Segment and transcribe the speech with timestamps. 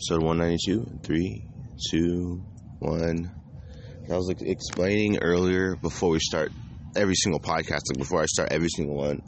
[0.00, 1.00] episode 192.
[1.02, 1.44] Three,
[1.90, 2.42] two,
[2.78, 3.30] one.
[4.10, 6.52] I was like explaining earlier before we start
[6.96, 9.20] every single podcast, like before I start every single one,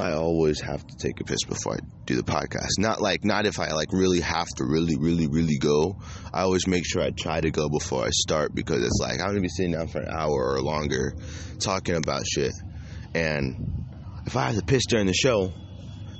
[0.00, 2.70] I always have to take a piss before I do the podcast.
[2.78, 5.98] Not like, not if I like really have to really, really, really go.
[6.34, 9.28] I always make sure I try to go before I start because it's like I'm
[9.28, 11.14] gonna be sitting down for an hour or longer
[11.60, 12.52] talking about shit.
[13.14, 13.84] And
[14.26, 15.52] if I have to piss during the show,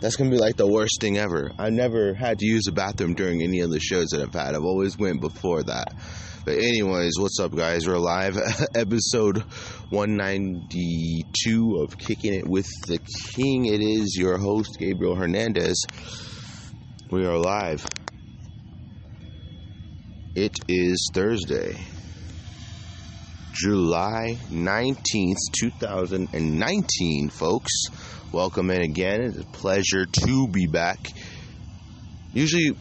[0.02, 1.52] that's gonna be like the worst thing ever.
[1.60, 4.56] I never had to use the bathroom during any of the shows that I've had.
[4.56, 5.94] I've always went before that.
[6.44, 7.86] But anyways, what's up, guys?
[7.86, 8.36] We're live,
[8.74, 9.44] episode
[9.90, 12.98] 192 of Kicking It with the
[13.36, 13.66] King.
[13.66, 15.84] It is your host Gabriel Hernandez.
[17.08, 17.86] We are live.
[20.34, 21.76] It is Thursday,
[23.52, 27.70] July 19th, 2019, folks.
[28.32, 29.20] Welcome in again.
[29.20, 31.06] It's a pleasure to be back.
[32.32, 32.74] Usually,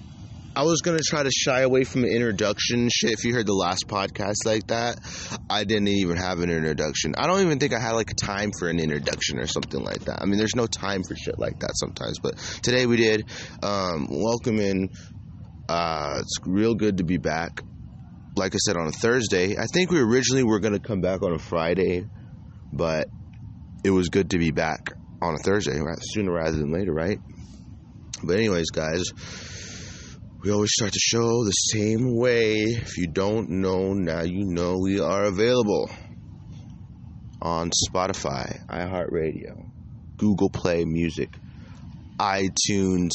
[0.56, 3.12] I was gonna try to shy away from the introduction shit.
[3.12, 5.00] If you heard the last podcast like that,
[5.50, 7.16] I didn't even have an introduction.
[7.18, 10.06] I don't even think I had like a time for an introduction or something like
[10.06, 10.22] that.
[10.22, 13.26] I mean, there's no time for shit like that sometimes, but today we did.
[13.62, 14.90] Um, welcome in.
[15.68, 17.60] Uh, it's real good to be back.
[18.38, 21.34] Like I said on a Thursday, I think we originally were gonna come back on
[21.34, 22.06] a Friday,
[22.72, 23.10] but
[23.84, 25.98] it was good to be back on a Thursday, right?
[26.02, 27.20] sooner rather than later, right?
[28.24, 29.04] But anyways, guys,
[30.44, 32.62] we always start the show the same way.
[32.64, 35.90] If you don't know, now you know we are available
[37.42, 39.68] on Spotify, iHeartRadio,
[40.18, 41.30] Google Play Music,
[42.20, 43.12] iTunes,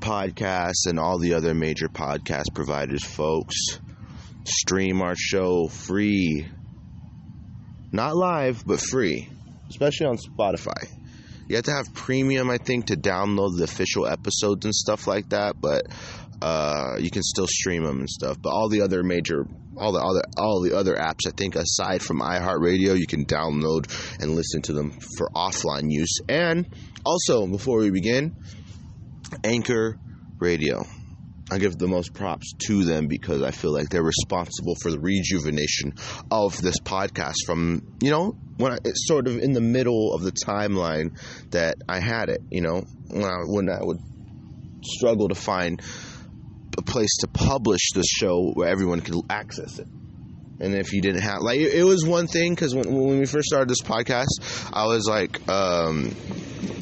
[0.00, 3.56] podcasts, and all the other major podcast providers, folks.
[4.44, 6.46] Stream our show free.
[7.92, 9.28] Not live, but free,
[9.68, 10.88] especially on Spotify.
[11.50, 15.30] You have to have premium, I think, to download the official episodes and stuff like
[15.30, 15.60] that.
[15.60, 15.82] But
[16.40, 18.40] uh, you can still stream them and stuff.
[18.40, 22.02] But all the other major, all the other, all the other apps, I think, aside
[22.02, 23.90] from iHeartRadio, you can download
[24.22, 26.18] and listen to them for offline use.
[26.28, 26.72] And
[27.04, 28.36] also, before we begin,
[29.42, 29.98] Anchor
[30.38, 30.84] Radio.
[31.52, 35.00] I give the most props to them because I feel like they're responsible for the
[35.00, 35.94] rejuvenation
[36.30, 40.22] of this podcast from, you know, when I, it's sort of in the middle of
[40.22, 41.18] the timeline
[41.50, 43.98] that I had it, you know, when I, when I would
[44.84, 45.80] struggle to find
[46.78, 49.86] a place to publish the show where everyone could access it.
[50.60, 53.46] And if you didn't have, like, it, was one thing because when, when we first
[53.46, 56.14] started this podcast, I was like, um,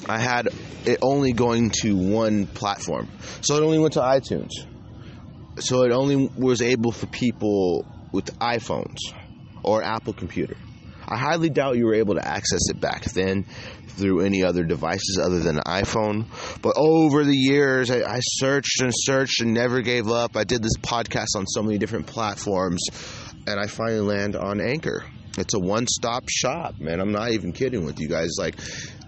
[0.09, 0.49] I had
[0.85, 3.09] it only going to one platform.
[3.43, 4.51] So it only went to iTunes.
[5.61, 8.99] So it only was able for people with iPhones
[9.63, 10.57] or Apple computer.
[11.09, 13.47] I highly doubt you were able to access it back then
[13.89, 16.27] through any other devices other than an iPhone.
[16.63, 20.37] But over the years, I, I searched and searched and never gave up.
[20.37, 22.83] I did this podcast on so many different platforms,
[23.47, 25.05] and I finally land on Anchor.
[25.37, 27.01] It's a one-stop shop, man.
[27.01, 28.37] I'm not even kidding with you guys.
[28.39, 28.57] Like,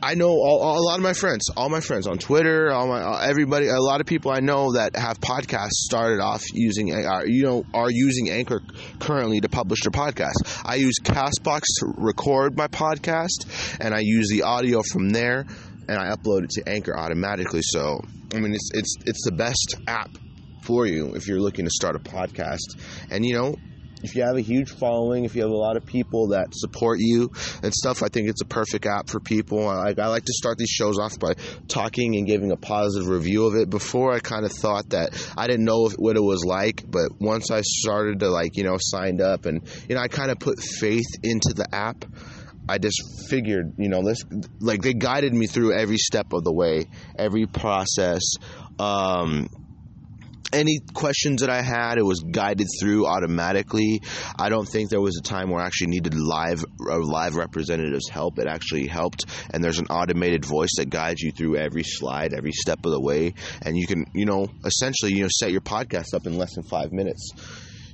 [0.02, 2.86] I know all, all, a lot of my friends, all my friends on Twitter, all
[2.86, 7.22] my everybody, a lot of people I know that have podcasts started off using, uh,
[7.26, 8.62] you know, are using Anchor
[8.98, 10.62] currently to publish their podcast.
[10.64, 15.46] I use Castbox to record my podcast, and I use the audio from there,
[15.88, 17.60] and I upload it to Anchor automatically.
[17.62, 18.00] So,
[18.34, 20.10] I mean, it's it's it's the best app
[20.62, 22.78] for you if you're looking to start a podcast,
[23.10, 23.54] and you know
[24.02, 26.98] if you have a huge following, if you have a lot of people that support
[27.00, 27.30] you
[27.62, 29.68] and stuff, I think it's a perfect app for people.
[29.68, 31.34] I, I like to start these shows off by
[31.68, 33.70] talking and giving a positive review of it.
[33.70, 37.50] Before, I kind of thought that I didn't know what it was like, but once
[37.50, 40.60] I started to like, you know, signed up and, you know, I kind of put
[40.60, 42.04] faith into the app.
[42.68, 44.18] I just figured, you know, this
[44.60, 46.86] like they guided me through every step of the way,
[47.18, 48.22] every process.
[48.78, 49.48] Um,
[50.52, 54.02] any questions that I had, it was guided through automatically.
[54.38, 58.08] I don't think there was a time where I actually needed live a live representative's
[58.08, 58.38] help.
[58.38, 62.52] It actually helped, and there's an automated voice that guides you through every slide, every
[62.52, 66.14] step of the way, and you can, you know, essentially, you know, set your podcast
[66.14, 67.30] up in less than five minutes.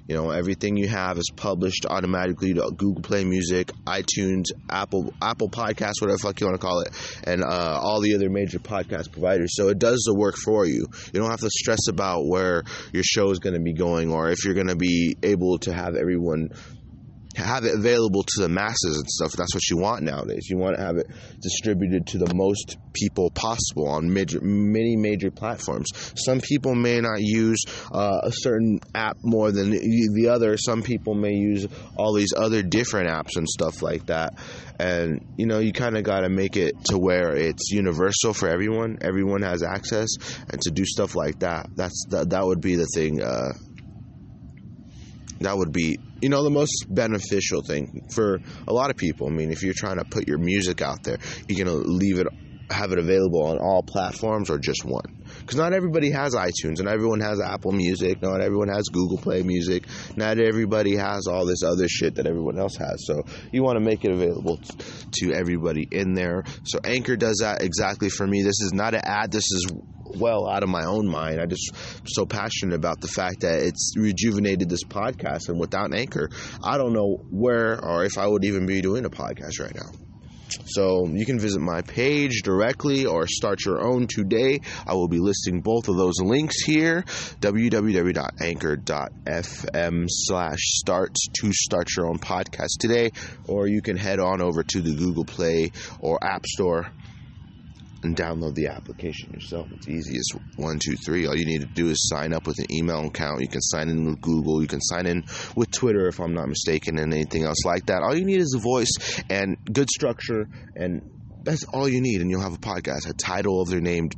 [0.08, 5.48] You know, everything you have is published automatically to Google Play Music, iTunes, Apple Apple
[5.48, 6.90] Podcasts, whatever fuck you want to call it,
[7.24, 9.56] and uh, all the other major podcast providers.
[9.56, 10.86] So it does the work for you.
[11.12, 12.62] You don't have to stress about where
[12.92, 15.72] your show is going to be going or if you're going to be able to
[15.72, 16.50] have everyone
[17.42, 19.32] have it available to the masses and stuff.
[19.32, 20.48] That's what you want nowadays.
[20.48, 21.06] You want to have it
[21.40, 25.88] distributed to the most people possible on major, many major platforms.
[26.16, 27.62] Some people may not use
[27.92, 30.56] uh, a certain app more than the other.
[30.56, 31.66] Some people may use
[31.96, 34.34] all these other different apps and stuff like that.
[34.78, 38.48] And you know, you kind of got to make it to where it's universal for
[38.48, 38.98] everyone.
[39.00, 40.08] Everyone has access,
[40.50, 43.22] and to do stuff like that, that's that, that would be the thing.
[43.22, 43.52] Uh,
[45.40, 49.30] that would be you know the most beneficial thing for a lot of people i
[49.30, 51.18] mean if you're trying to put your music out there
[51.48, 52.26] you're to leave it
[52.70, 55.04] have it available on all platforms or just one.
[55.40, 59.42] Because not everybody has itunes and everyone has apple music not everyone has google play
[59.42, 59.86] music
[60.16, 63.06] not everybody has all this other shit that everyone else has.
[63.06, 64.60] So you want to make it available
[65.12, 66.44] to everybody in there.
[66.64, 68.42] So anchor does that exactly for me.
[68.42, 69.70] This is not an ad this is
[70.14, 71.40] well out of my own mind.
[71.40, 71.72] I just
[72.06, 76.30] so passionate about the fact that it's rejuvenated this podcast, and without Anchor,
[76.62, 79.90] I don't know where or if I would even be doing a podcast right now.
[80.66, 84.60] So you can visit my page directly or start your own today.
[84.86, 87.02] I will be listing both of those links here
[87.40, 88.14] www.anchor.fm
[90.08, 93.10] slash start to start your own podcast today,
[93.46, 96.92] or you can head on over to the Google Play or App Store
[98.02, 99.68] and download the application yourself.
[99.72, 101.26] It's easy as one, two, three.
[101.26, 103.40] All you need to do is sign up with an email account.
[103.40, 104.60] You can sign in with Google.
[104.62, 105.24] You can sign in
[105.56, 108.02] with Twitter, if I'm not mistaken, and anything else like that.
[108.02, 111.02] All you need is a voice and good structure and
[111.46, 113.08] that's all you need, and you'll have a podcast.
[113.08, 114.10] A title of their name,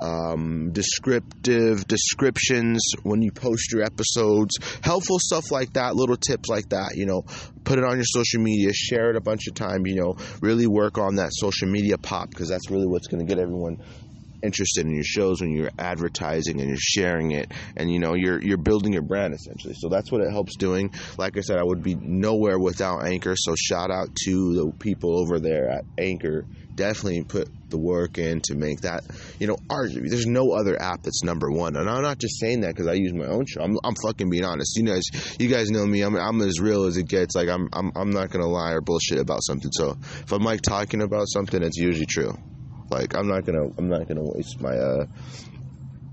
[0.00, 6.68] um, descriptive descriptions when you post your episodes, helpful stuff like that, little tips like
[6.70, 6.92] that.
[6.94, 7.22] You know,
[7.64, 9.86] put it on your social media, share it a bunch of time.
[9.86, 13.28] You know, really work on that social media pop because that's really what's going to
[13.28, 13.78] get everyone
[14.42, 17.52] interested in your shows when you're advertising and you're sharing it.
[17.76, 19.74] And you know you're you're building your brand essentially.
[19.74, 20.92] So that's what it helps doing.
[21.18, 23.34] Like i said i would be nowhere without anchor.
[23.36, 26.44] So shout out to the people over there at anchor.
[26.74, 29.02] Definitely put the work in to make that
[29.38, 31.76] you know arguably there's no other app that's number one.
[31.76, 33.62] And i'm not just saying that because i use my own show.
[33.62, 34.76] I'm, I'm fucking being honest.
[34.76, 35.04] You guys
[35.38, 36.02] you guys know me.
[36.02, 37.34] I'm, I'm as real as it gets.
[37.34, 39.70] Like I'm, I'm i'm not gonna lie or bullshit about something.
[39.72, 42.34] So if i'm like talking about something it's usually true
[42.92, 45.06] like I'm not gonna I'm not gonna waste my uh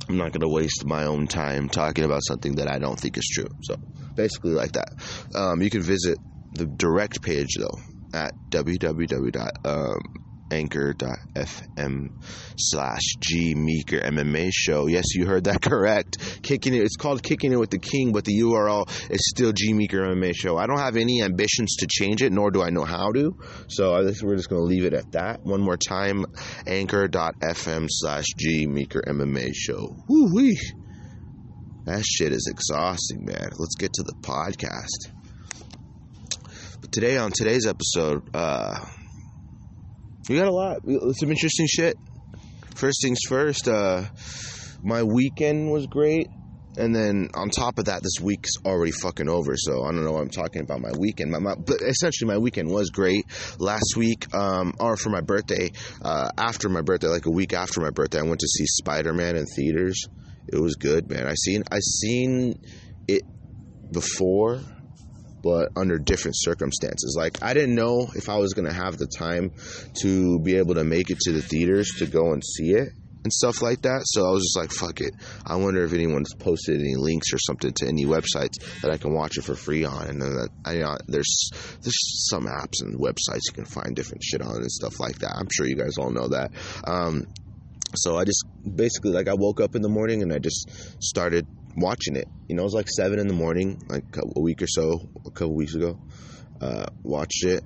[0.08, 3.30] I'm not gonna waste my own time talking about something that I don't think is
[3.32, 3.48] true.
[3.62, 3.76] So
[4.16, 4.90] basically like that.
[5.36, 6.18] Um, you can visit
[6.54, 7.80] the direct page though
[8.14, 9.50] at www.
[9.64, 10.02] Um,
[10.52, 12.10] anchor.fm
[12.58, 14.88] slash G Meeker MMA show.
[14.88, 16.42] Yes, you heard that correct.
[16.44, 19.74] Kicking it, it's called Kicking It with the King, but the URL is still G
[19.74, 20.58] Meeker MMA show.
[20.58, 23.38] I don't have any ambitions to change it, nor do I know how to.
[23.68, 23.92] So
[24.24, 25.42] we're just going to leave it at that.
[25.44, 26.26] One more time,
[26.68, 29.96] anchor.fm slash G Meeker MMA show.
[30.08, 30.60] Woo wee.
[31.86, 33.50] That shit is exhausting, man.
[33.58, 35.12] Let's get to the podcast.
[36.82, 38.86] But today, on today's episode, uh,
[40.30, 40.82] we got a lot.
[41.18, 41.98] Some interesting shit.
[42.76, 44.06] First things first, uh,
[44.84, 46.28] my weekend was great.
[46.78, 49.56] And then on top of that, this week's already fucking over.
[49.58, 50.14] So I don't know.
[50.14, 51.32] What I'm talking about my weekend.
[51.32, 53.26] My, my, but essentially, my weekend was great.
[53.58, 55.72] Last week, um, or for my birthday,
[56.02, 59.14] uh, after my birthday, like a week after my birthday, I went to see Spider
[59.14, 60.08] Man in theaters.
[60.48, 61.28] It was good, man.
[61.28, 62.62] I seen I seen
[63.08, 63.24] it
[63.92, 64.62] before
[65.42, 67.16] but under different circumstances.
[67.18, 69.52] Like I didn't know if I was gonna have the time
[70.02, 72.90] to be able to make it to the theaters to go and see it
[73.24, 74.02] and stuff like that.
[74.06, 75.14] So I was just like, fuck it.
[75.46, 79.14] I wonder if anyone's posted any links or something to any websites that I can
[79.14, 80.08] watch it for free on.
[80.08, 81.52] And then I, you know, there's
[81.82, 85.36] there's some apps and websites you can find different shit on and stuff like that.
[85.36, 86.52] I'm sure you guys all know that.
[86.86, 87.28] Um,
[87.96, 88.46] so I just
[88.76, 90.70] basically like I woke up in the morning and I just
[91.04, 92.28] started watching it.
[92.48, 95.32] You know, it was like seven in the morning, like a week or so, a
[95.32, 96.00] couple weeks ago.
[96.62, 97.64] Uh, watched it,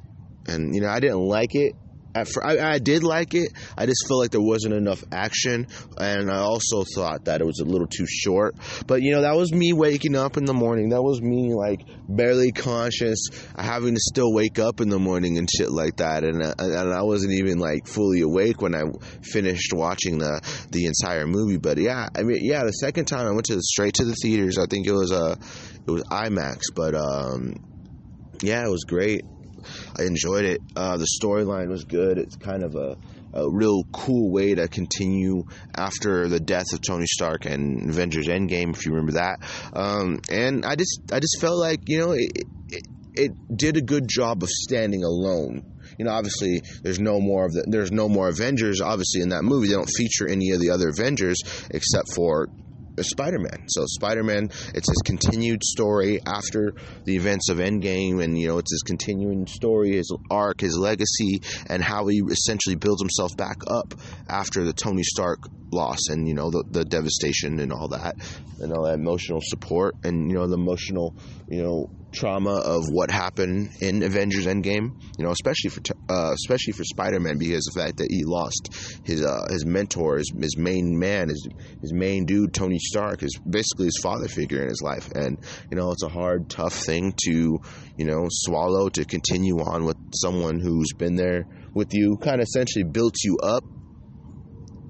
[0.47, 1.75] and you know, I didn't like it
[2.15, 3.51] I, I, did like it.
[3.77, 5.67] I just felt like there wasn't enough action,
[5.97, 8.55] and I also thought that it was a little too short.
[8.85, 10.89] But you know, that was me waking up in the morning.
[10.89, 15.49] That was me like barely conscious, having to still wake up in the morning and
[15.49, 16.23] shit like that.
[16.23, 18.83] And uh, and I wasn't even like fully awake when I
[19.23, 20.41] finished watching the
[20.71, 21.57] the entire movie.
[21.57, 24.57] But yeah, I mean, yeah, the second time I went to straight to the theaters.
[24.57, 25.35] I think it was a uh,
[25.85, 27.55] it was IMAX, but um,
[28.41, 29.23] yeah, it was great.
[29.97, 30.61] I enjoyed it.
[30.75, 32.17] Uh, the storyline was good.
[32.17, 32.97] It's kind of a,
[33.33, 35.43] a real cool way to continue
[35.75, 39.39] after the death of Tony Stark and Avengers Endgame, if you remember that.
[39.73, 43.81] Um, and I just I just felt like you know it, it, it did a
[43.81, 45.69] good job of standing alone.
[45.97, 48.81] You know, obviously there's no more of the, there's no more Avengers.
[48.81, 51.37] Obviously in that movie they don't feature any of the other Avengers
[51.69, 52.47] except for
[53.01, 53.63] Spider-Man.
[53.67, 56.73] So Spider-Man, it's his continued story after
[57.05, 61.41] the events of Endgame, and you know, it's his continuing story, his arc, his legacy,
[61.67, 63.93] and how he essentially builds himself back up
[64.27, 65.39] after the Tony Stark
[65.71, 68.15] loss, and you know, the, the devastation and all that,
[68.59, 71.15] and all that emotional support, and you know, the emotional,
[71.47, 74.91] you know, trauma of what happened in Avengers Endgame.
[75.17, 78.69] You know, especially for uh, especially for Spider-Man because the fact that he lost
[79.03, 81.47] his uh, his mentor, his, his main man, his
[81.81, 85.37] his main dude, Tony Stark, is basically his father figure in his life, and
[85.69, 87.59] you know, it's a hard, tough thing to
[87.97, 92.47] you know swallow to continue on with someone who's been there with you, kind of
[92.47, 93.63] essentially built you up.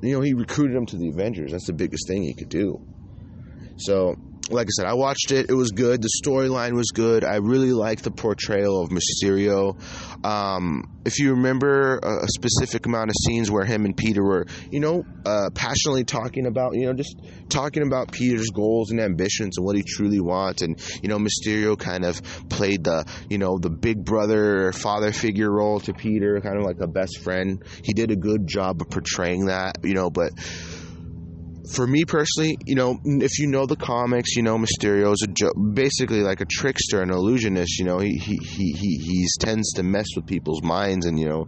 [0.02, 1.52] You know, he recruited him to the Avengers.
[1.52, 2.86] That's the biggest thing he could do.
[3.78, 4.16] So
[4.50, 5.50] like I said, I watched it.
[5.50, 6.02] It was good.
[6.02, 7.24] The storyline was good.
[7.24, 9.78] I really liked the portrayal of Mysterio.
[10.26, 14.46] Um, if you remember a, a, specific amount of scenes where him and Peter were,
[14.70, 17.16] you know, uh, passionately talking about, you know, just
[17.50, 20.62] talking about Peter's goals and ambitions and what he truly wants.
[20.62, 25.52] And, you know, Mysterio kind of played the, you know, the big brother, father figure
[25.52, 27.64] role to Peter, kind of like a best friend.
[27.84, 30.32] He did a good job of portraying that, you know, but
[31.72, 35.32] for me personally, you know, if you know the comics, you know Mysterio is a
[35.32, 37.80] jo- basically like a trickster, an illusionist.
[37.80, 41.30] You know, he he he he he's tends to mess with people's minds, and you
[41.30, 41.48] know,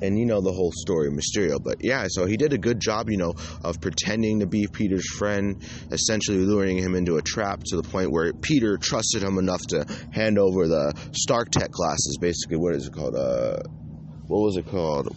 [0.00, 1.62] and you know the whole story of Mysterio.
[1.62, 5.08] But yeah, so he did a good job, you know, of pretending to be Peter's
[5.16, 9.60] friend, essentially luring him into a trap to the point where Peter trusted him enough
[9.68, 12.16] to hand over the Stark Tech glasses.
[12.20, 13.16] Basically, what is it called?
[13.16, 13.58] Uh,
[14.26, 15.14] what was it called?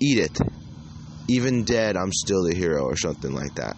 [0.00, 0.38] It
[1.28, 3.76] even dead, I'm still the hero, or something like that.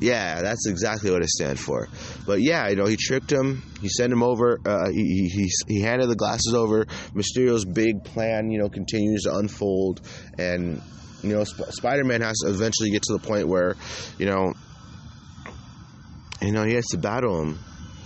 [0.00, 1.88] Yeah, that's exactly what it stands for.
[2.26, 3.62] But yeah, you know, he tricked him.
[3.80, 4.60] He sent him over.
[4.64, 6.84] Uh, he, he he handed the glasses over.
[7.14, 10.00] Mysterio's big plan, you know, continues to unfold,
[10.36, 10.82] and
[11.22, 13.76] you know, Sp- Spider-Man has to eventually get to the point where,
[14.18, 14.52] you know,
[16.42, 17.58] you know, he has to battle him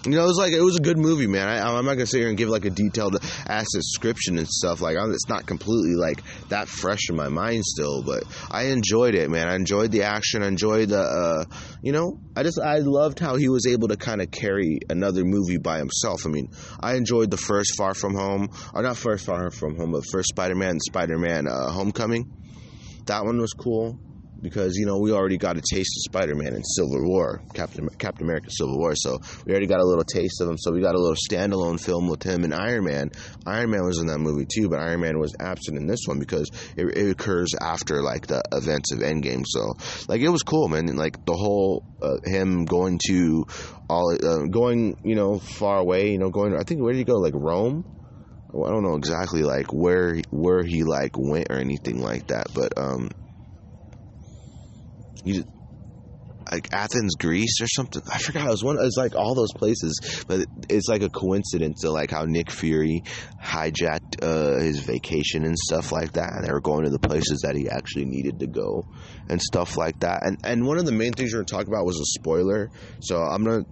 [0.05, 1.49] you know, it was like it was a good movie, man.
[1.49, 4.81] I, am not gonna sit here and give like a detailed ass description and stuff.
[4.81, 9.31] Like, it's not completely like that fresh in my mind still, but I enjoyed it,
[9.31, 9.49] man.
[9.49, 10.43] I enjoyed the action.
[10.43, 11.45] I enjoyed the, uh,
[11.83, 15.25] you know, I just I loved how he was able to kind of carry another
[15.25, 16.27] movie by himself.
[16.27, 16.51] I mean,
[16.81, 20.29] I enjoyed the first Far From Home, or not first Far From Home, but first
[20.29, 22.31] Spider-Man, Spider-Man uh, Homecoming.
[23.07, 23.99] That one was cool
[24.41, 28.25] because you know we already got a taste of Spider-Man in Civil War, Captain Captain
[28.25, 28.95] America Civil War.
[28.95, 30.59] So we already got a little taste of him.
[30.59, 33.11] So we got a little standalone film with him and Iron Man.
[33.47, 36.19] Iron Man was in that movie too, but Iron Man was absent in this one
[36.19, 39.45] because it, it occurs after like the events of Endgame.
[39.47, 39.75] So
[40.09, 40.89] like it was cool, man.
[40.89, 43.47] And, like the whole uh, him going to
[43.89, 46.55] all uh, going you know far away, you know going.
[46.55, 47.15] I think where did he go?
[47.15, 47.85] Like Rome.
[48.51, 52.73] I don't know exactly like where where he like went or anything like that, but
[52.79, 53.11] um
[55.25, 55.45] you
[56.51, 58.03] like Athens, Greece, or something.
[58.11, 58.47] I forgot.
[58.47, 58.77] It was one.
[58.77, 62.51] It was like all those places, but it's like a coincidence to like how Nick
[62.51, 63.03] Fury
[63.43, 67.41] hijacked uh, his vacation and stuff like that, and they were going to the places
[67.43, 68.85] that he actually needed to go
[69.29, 70.25] and stuff like that.
[70.25, 72.71] And and one of the main things we're gonna talk about was a spoiler,
[73.01, 73.65] so I'm gonna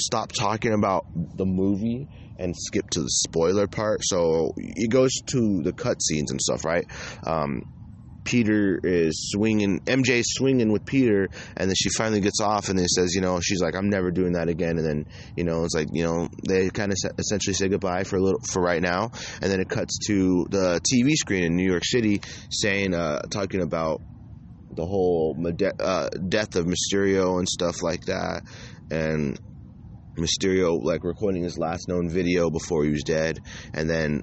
[0.00, 2.08] stop talking about the movie
[2.38, 4.00] and skip to the spoiler part.
[4.04, 6.86] So it goes to the cutscenes and stuff, right?
[7.24, 7.62] Um,
[8.28, 12.86] Peter is swinging, MJ swinging with Peter, and then she finally gets off, and then
[12.86, 15.74] says, you know, she's like, I'm never doing that again, and then, you know, it's
[15.74, 19.12] like, you know, they kind of essentially say goodbye for a little, for right now,
[19.40, 22.20] and then it cuts to the TV screen in New York City,
[22.50, 24.02] saying, uh, talking about
[24.72, 25.34] the whole
[25.80, 28.42] uh, death of Mysterio and stuff like that,
[28.90, 29.40] and
[30.18, 33.40] Mysterio like recording his last known video before he was dead,
[33.72, 34.22] and then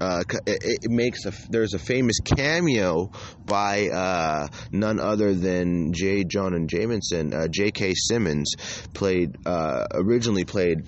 [0.00, 3.10] uh, it, it, makes a there's a famous cameo
[3.44, 6.24] by uh, none other than J.
[6.24, 7.34] Jonah Jameson.
[7.34, 7.94] Uh, J.K.
[7.94, 8.54] Simmons
[8.94, 10.86] played uh, originally played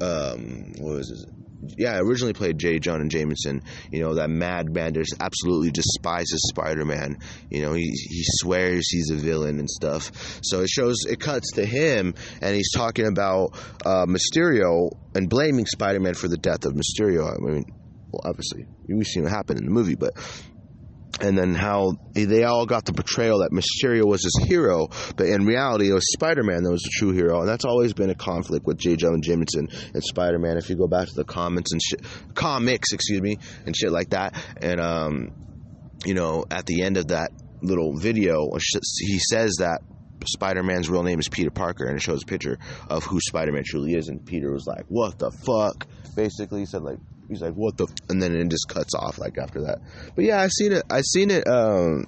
[0.00, 1.26] um, what was his
[1.62, 2.78] yeah, I originally played J.
[2.78, 3.62] Jonah Jameson.
[3.90, 7.18] You know that mad man just absolutely despises Spider Man.
[7.50, 10.40] You know he he swears he's a villain and stuff.
[10.42, 13.54] So it shows it cuts to him and he's talking about
[13.84, 17.30] uh, Mysterio and blaming Spider Man for the death of Mysterio.
[17.30, 17.64] I mean,
[18.10, 20.14] well, obviously we've seen what happened in the movie, but
[21.20, 25.44] and then how they all got the portrayal that Mysterio was his hero, but in
[25.44, 28.66] reality it was Spider-Man that was the true hero, and that's always been a conflict
[28.66, 28.96] with J.
[28.96, 30.56] Jonah Jameson and Spider-Man.
[30.56, 32.00] If you go back to the comments and shit,
[32.34, 35.32] comics, excuse me, and shit like that, and um,
[36.04, 38.48] you know, at the end of that little video,
[38.98, 39.82] he says that
[40.26, 43.94] Spider-Man's real name is Peter Parker, and it shows a picture of who Spider-Man truly
[43.94, 46.98] is, and Peter was like, "What the fuck?" Basically, he said like
[47.32, 49.78] he's like, "What the?" and then it just cuts off like after that.
[50.14, 50.82] But yeah, I've seen it.
[50.90, 51.46] I've seen it.
[51.46, 52.06] Um,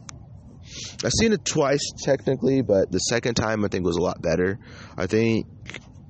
[1.05, 4.59] I've seen it twice technically, but the second time I think was a lot better.
[4.97, 5.47] I think,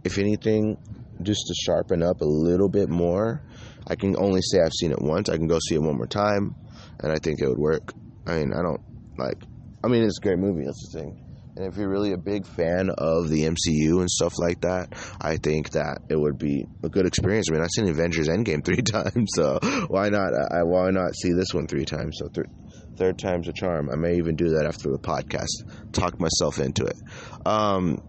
[0.05, 0.79] if anything,
[1.23, 3.43] just to sharpen up a little bit more,
[3.87, 5.29] I can only say I've seen it once.
[5.29, 6.55] I can go see it one more time,
[7.01, 7.93] and I think it would work.
[8.27, 8.81] I mean, I don't
[9.19, 9.43] like.
[9.83, 10.65] I mean, it's a great movie.
[10.65, 11.24] That's the thing.
[11.57, 15.37] And if you're really a big fan of the MCU and stuff like that, I
[15.37, 17.47] think that it would be a good experience.
[17.49, 20.33] I mean, I've seen Avengers Endgame three times, so why not?
[20.35, 22.17] I, why not see this one three times?
[22.19, 22.47] So th-
[22.97, 23.89] third time's a charm.
[23.89, 25.93] I may even do that after the podcast.
[25.93, 26.97] Talk myself into it.
[27.47, 28.03] Um,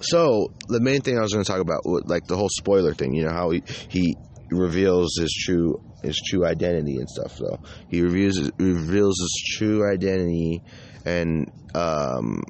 [0.00, 3.14] so the main thing I was going to talk about, like the whole spoiler thing,
[3.14, 4.16] you know how he, he
[4.50, 7.32] reveals his true his true identity and stuff.
[7.36, 10.62] So he reveals reveals his true identity,
[11.08, 12.42] and um,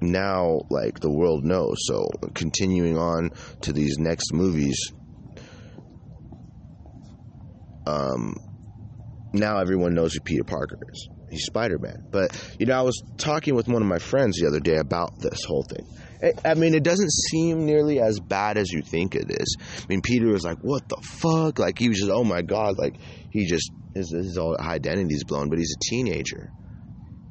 [0.00, 1.76] now like the world knows.
[1.86, 3.30] So continuing on
[3.62, 4.78] to these next movies,
[7.86, 8.34] um,
[9.32, 11.08] now everyone knows who Peter Parker is.
[11.30, 12.04] He's Spider Man.
[12.10, 15.18] But you know, I was talking with one of my friends the other day about
[15.18, 15.86] this whole thing.
[16.44, 19.56] I mean, it doesn't seem nearly as bad as you think it is.
[19.60, 22.76] I mean, Peter was like, "What the fuck?" Like he was just, "Oh my god!"
[22.76, 22.98] Like
[23.30, 25.48] he just his his whole identity's blown.
[25.48, 26.50] But he's a teenager.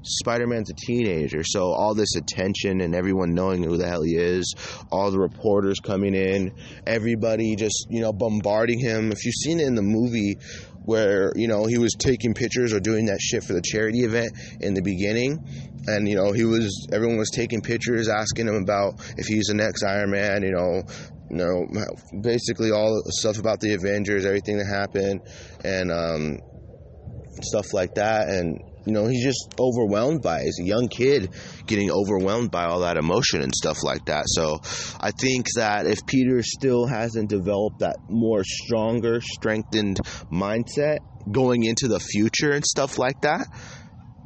[0.03, 4.15] Spider Man's a teenager, so all this attention and everyone knowing who the hell he
[4.15, 4.55] is,
[4.91, 6.53] all the reporters coming in,
[6.85, 9.11] everybody just you know bombarding him.
[9.11, 10.37] If you've seen it in the movie,
[10.87, 14.31] where you know he was taking pictures or doing that shit for the charity event
[14.61, 15.37] in the beginning
[15.87, 19.53] and you know he was everyone was taking pictures asking him about if he's the
[19.53, 20.81] next iron man you know
[21.29, 21.65] you know
[22.21, 25.19] basically all the stuff about the avengers everything that happened
[25.65, 26.37] and um,
[27.41, 30.43] stuff like that and you know he's just overwhelmed by it.
[30.45, 31.33] He's a young kid
[31.65, 34.23] getting overwhelmed by all that emotion and stuff like that.
[34.27, 34.59] So
[34.99, 39.99] I think that if Peter still hasn't developed that more stronger, strengthened
[40.31, 43.45] mindset going into the future and stuff like that,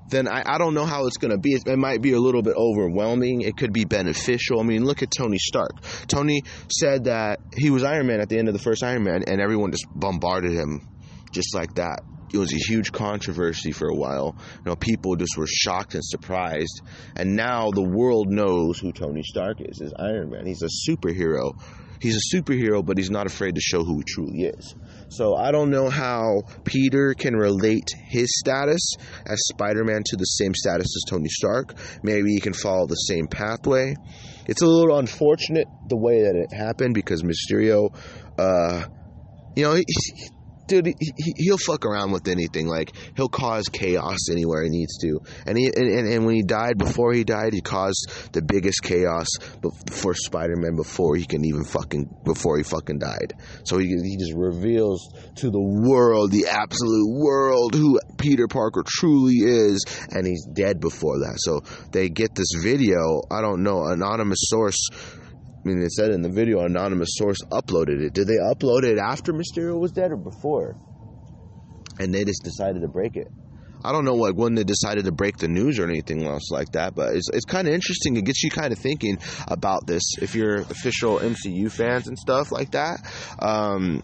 [0.10, 1.54] then I, I don't know how it's going to be.
[1.54, 3.42] It, it, might be a little bit overwhelming.
[3.42, 4.60] It could be beneficial.
[4.60, 5.72] I mean, look at Tony Stark.
[6.08, 9.24] Tony said that he was Iron Man at the end of the first Iron Man,
[9.26, 10.88] and everyone just bombarded him
[11.32, 12.02] just like that
[12.34, 14.36] it was a huge controversy for a while.
[14.58, 16.82] You know, people just were shocked and surprised.
[17.16, 20.46] And now the world knows who Tony Stark is, is Iron Man.
[20.46, 21.54] He's a superhero.
[22.02, 24.76] He's a superhero, but he's not afraid to show who he truly is.
[25.10, 28.94] So I don't know how Peter can relate his status
[29.28, 31.76] as Spider-Man to the same status as Tony Stark.
[32.02, 33.96] Maybe he can follow the same pathway.
[34.48, 37.96] It's a little unfortunate the way that it happened because Mysterio,
[38.40, 38.86] uh,
[39.56, 39.86] you know, he,
[40.72, 42.68] dude, he, he'll fuck around with anything.
[42.68, 45.20] Like he'll cause chaos anywhere he needs to.
[45.46, 49.28] And he and, and when he died, before he died, he caused the biggest chaos
[49.92, 53.34] for Spider-Man before he can even fucking before he fucking died.
[53.66, 59.36] So he he just reveals to the world, the absolute world, who Peter Parker truly
[59.36, 61.36] is, and he's dead before that.
[61.40, 63.22] So they get this video.
[63.30, 64.90] I don't know, anonymous source
[65.64, 68.14] I mean, it said in the video, anonymous source uploaded it.
[68.14, 70.76] Did they upload it after Mysterio was dead or before?
[72.00, 73.28] And they just decided to break it.
[73.84, 76.72] I don't know like when they decided to break the news or anything else like
[76.74, 78.16] that, but it's it's kind of interesting.
[78.16, 82.52] It gets you kind of thinking about this if you're official MCU fans and stuff
[82.52, 83.00] like that.
[83.40, 84.04] Um,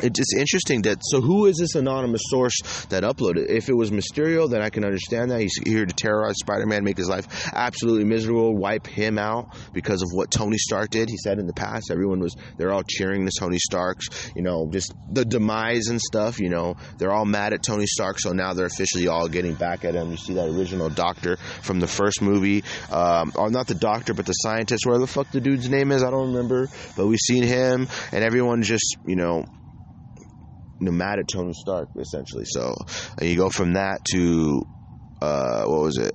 [0.00, 3.48] it's interesting that so who is this anonymous source that uploaded?
[3.48, 5.40] If it was mysterio then i can understand that.
[5.40, 10.08] He's here to terrorize spider-man make his life absolutely miserable wipe him out because of
[10.12, 11.08] what tony stark did.
[11.08, 14.68] He said in the past everyone was they're all cheering the tony starks you know
[14.70, 16.76] just the demise and stuff you know.
[16.98, 20.10] They're all mad at tony stark so now they're officially all getting back at him.
[20.10, 22.64] You see that original doctor from the first movie.
[22.90, 24.86] Um, or not the doctor but the scientist.
[24.86, 26.68] Where the fuck the dude's name is i don't remember.
[26.96, 29.44] But we've seen him and everyone just you know
[30.80, 32.44] nomadic Tony Stark, essentially.
[32.46, 32.74] So,
[33.18, 34.66] and you go from that to,
[35.20, 36.14] uh, what was it?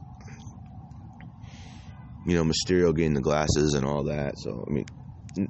[2.26, 4.38] You know, Mysterio getting the glasses and all that.
[4.38, 4.86] So, I mean,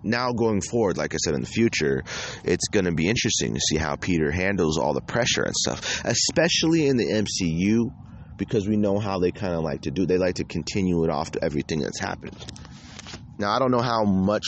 [0.04, 2.04] now going forward, like I said, in the future,
[2.44, 6.04] it's going to be interesting to see how Peter handles all the pressure and stuff,
[6.06, 7.92] especially in the MCU,
[8.38, 10.06] because we know how they kind of like to do.
[10.06, 12.36] They like to continue it off to everything that's happened.
[13.40, 14.46] Now, I don't know how much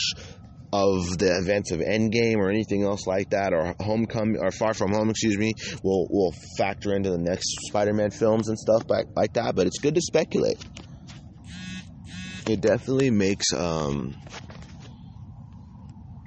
[0.72, 4.92] of the events of Endgame or anything else like that, or Homecoming or Far From
[4.92, 5.54] Home, excuse me,
[5.84, 9.56] will will factor into the next Spider-Man films and stuff like, like that.
[9.56, 10.64] But it's good to speculate.
[12.48, 14.16] It definitely makes um,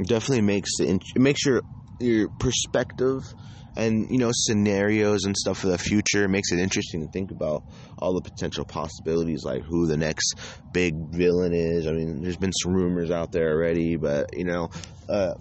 [0.04, 1.62] definitely makes the it makes your
[1.98, 3.22] your perspective
[3.76, 6.28] and you know scenarios and stuff for the future.
[6.28, 7.64] Makes it interesting to think about
[7.98, 10.34] all the potential possibilities like who the next
[10.72, 11.86] big villain is.
[11.86, 14.68] I mean there's been some rumors out there already but you know
[15.08, 15.34] uh,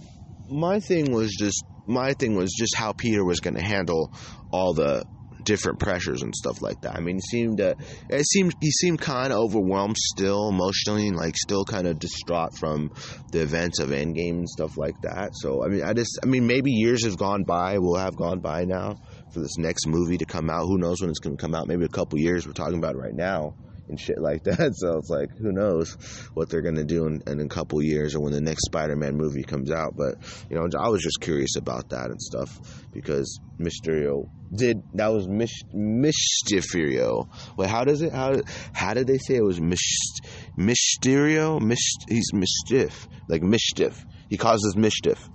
[0.49, 4.11] my thing was just my thing was just how peter was going to handle
[4.51, 5.03] all the
[5.43, 6.95] different pressures and stuff like that.
[6.95, 7.75] I mean, it seemed uh,
[8.09, 12.57] it seemed he seemed kind of overwhelmed still emotionally, and like still kind of distraught
[12.57, 12.91] from
[13.31, 15.31] the events of Endgame and stuff like that.
[15.33, 18.39] So I mean, I just I mean maybe years have gone by, will have gone
[18.39, 18.97] by now
[19.31, 20.65] for this next movie to come out.
[20.65, 21.67] Who knows when it's going to come out?
[21.67, 22.45] Maybe a couple years.
[22.45, 23.55] We're talking about right now
[23.87, 24.73] and shit like that.
[24.81, 25.93] So it's like, who knows
[26.33, 29.43] what they're gonna do in, in a couple years or when the next Spider-Man movie
[29.43, 29.95] comes out.
[29.95, 30.15] But
[30.49, 32.59] you know, I was just curious about that and stuff
[32.91, 37.27] because Mysterio did that was Mis- Mysterio.
[37.57, 38.11] Wait, how does it?
[38.11, 38.41] How
[38.73, 40.19] how did they say it was Mis-
[40.57, 41.61] Mysterio?
[41.61, 44.05] Mis- he's mischief, like mischief.
[44.29, 45.27] He causes mischief.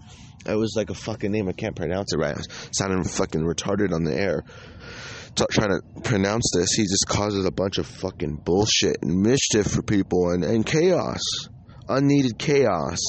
[0.47, 1.49] It was like a fucking name.
[1.49, 2.37] I can't pronounce it right.
[2.37, 4.45] I sounding fucking retarded on the air
[5.37, 9.83] trying to pronounce this, he just causes a bunch of fucking bullshit and mischief for
[9.83, 11.21] people and, and chaos,
[11.89, 13.01] unneeded chaos.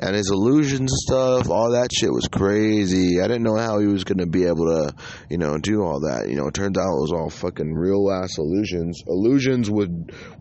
[0.00, 3.20] And his illusion stuff, all that shit was crazy.
[3.20, 4.94] I didn't know how he was going to be able to,
[5.28, 6.28] you know, do all that.
[6.28, 9.02] You know, it turns out it was all fucking real ass illusions.
[9.08, 9.90] Illusions with,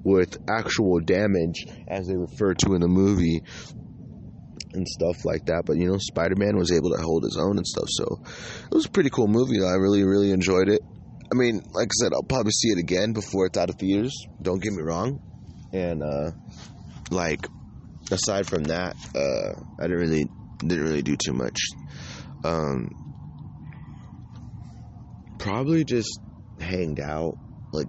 [0.04, 3.42] with actual damage, as they refer to in the movie
[4.74, 5.64] and stuff like that.
[5.66, 7.88] But you know, Spider Man was able to hold his own and stuff.
[7.90, 8.22] So
[8.70, 9.60] it was a pretty cool movie.
[9.64, 10.82] I really, really enjoyed it.
[11.32, 14.16] I mean, like I said, I'll probably see it again before it's out of theaters.
[14.42, 15.20] Don't get me wrong.
[15.74, 16.32] And uh,
[17.12, 17.48] like
[18.12, 21.60] aside from that, uh, I didn't really didn't really do too much.
[22.44, 22.90] Um,
[25.38, 26.20] probably just
[26.60, 27.38] hanged out,
[27.74, 27.88] like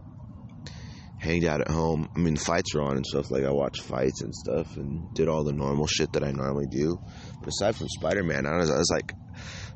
[1.19, 2.09] hanged out at home.
[2.17, 3.31] I mean, fights are on and stuff.
[3.31, 6.67] Like I watched fights and stuff, and did all the normal shit that I normally
[6.67, 7.01] do.
[7.41, 9.15] But aside from Spider Man, I was, I was like,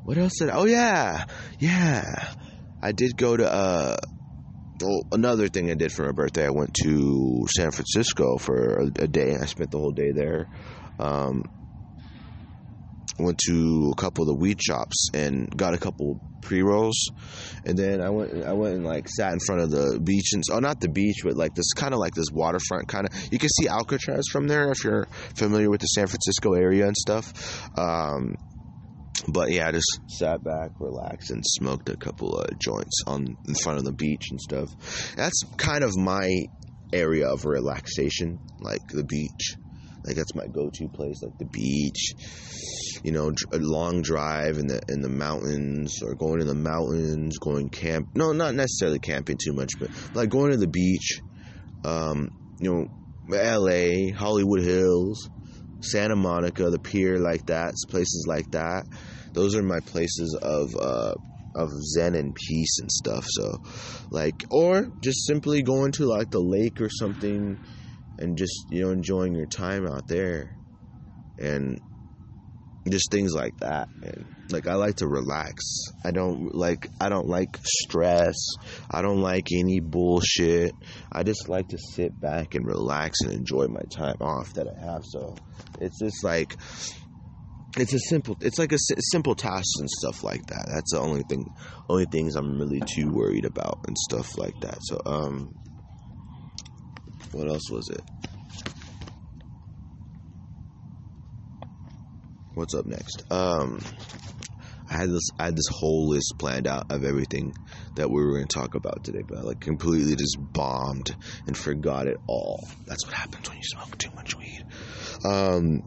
[0.03, 0.49] what else did?
[0.49, 1.25] I, oh yeah,
[1.59, 2.33] yeah.
[2.83, 3.95] I did go to uh,
[5.13, 6.45] another thing I did for my birthday.
[6.45, 9.37] I went to San Francisco for a, day.
[9.41, 10.49] I spent the whole day there.
[10.99, 11.43] Um,
[13.19, 17.09] went to a couple of the weed shops and got a couple pre rolls,
[17.63, 20.43] and then I went I went and like sat in front of the beach and
[20.51, 23.39] oh not the beach but like this kind of like this waterfront kind of you
[23.39, 27.69] can see Alcatraz from there if you're familiar with the San Francisco area and stuff.
[27.77, 28.35] Um,
[29.27, 33.55] but yeah, I just sat back, relaxed, and smoked a couple of joints on in
[33.55, 34.69] front of the beach and stuff.
[35.15, 36.45] That's kind of my
[36.91, 39.55] area of relaxation, like the beach.
[40.05, 42.13] Like that's my go-to place, like the beach.
[43.03, 47.37] You know, a long drive in the in the mountains, or going to the mountains,
[47.37, 48.09] going camp.
[48.15, 51.21] No, not necessarily camping too much, but like going to the beach.
[51.85, 55.29] Um, you know, L.A., Hollywood Hills,
[55.83, 58.85] Santa Monica, the pier, like that, places like that.
[59.33, 61.13] Those are my places of uh,
[61.55, 63.25] of zen and peace and stuff.
[63.27, 63.57] So,
[64.09, 67.59] like, or just simply going to like the lake or something,
[68.17, 70.57] and just you know enjoying your time out there,
[71.37, 71.79] and
[72.91, 73.89] just things like that.
[74.01, 75.63] And like, I like to relax.
[76.03, 78.35] I don't like I don't like stress.
[78.91, 80.75] I don't like any bullshit.
[81.11, 84.79] I just like to sit back and relax and enjoy my time off that I
[84.85, 85.03] have.
[85.05, 85.35] So,
[85.79, 86.57] it's just like
[87.77, 91.23] it's a simple it's like a simple task and stuff like that that's the only
[91.23, 91.51] thing
[91.89, 95.55] only things i'm really too worried about and stuff like that so um
[97.31, 98.03] what else was it
[102.53, 103.79] what's up next um
[104.89, 107.55] I had this I had this whole list planned out of everything
[107.95, 111.15] that we were going to talk about today, but I like completely just bombed
[111.47, 112.67] and forgot it all.
[112.85, 114.65] That's what happens when you smoke too much weed.
[115.25, 115.83] Um,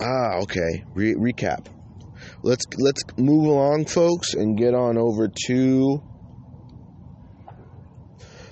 [0.00, 0.84] Ah, okay.
[0.94, 1.66] Re- recap.
[2.42, 6.02] Let's let's move along, folks, and get on over to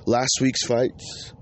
[0.07, 1.33] last week's fights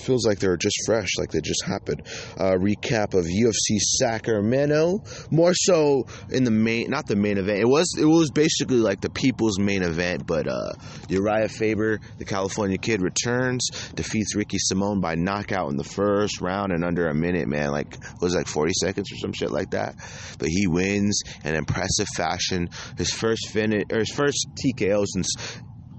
[0.00, 2.02] feels like they're just fresh, like they just happened.
[2.36, 7.60] Uh, recap of UFC Sacramento, more so in the main, not the main event.
[7.60, 10.72] It was it was basically like the people's main event, but uh,
[11.08, 16.72] Uriah Faber, the California kid, returns, defeats Ricky Simon by knockout in the first round
[16.72, 17.48] in under a minute.
[17.48, 19.94] Man, like it was like 40 seconds or some shit like that.
[20.38, 22.68] But he wins in impressive fashion.
[22.96, 25.34] His first finish or his first TKO since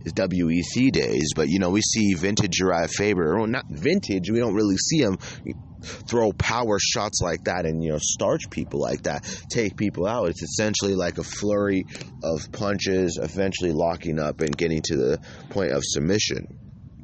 [0.04, 4.40] his WEC days, but you know we see vintage Uriah Faber, well not vintage, we
[4.40, 5.18] don't really see him
[5.82, 10.30] throw power shots like that and you know starch people like that, take people out.
[10.30, 11.86] It's essentially like a flurry
[12.24, 16.58] of punches, eventually locking up and getting to the point of submission.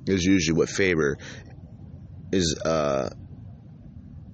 [0.08, 1.18] Is usually what Faber
[2.32, 3.10] is, uh,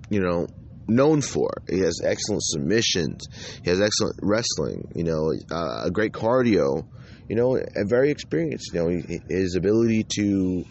[0.09, 0.47] you know,
[0.87, 1.49] known for.
[1.69, 3.27] He has excellent submissions.
[3.63, 4.91] He has excellent wrestling.
[4.95, 6.85] You know, uh, a great cardio
[7.27, 8.73] you know, a very experienced.
[8.73, 10.65] You know, his ability to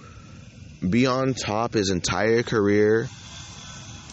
[0.88, 3.08] be on top his entire career,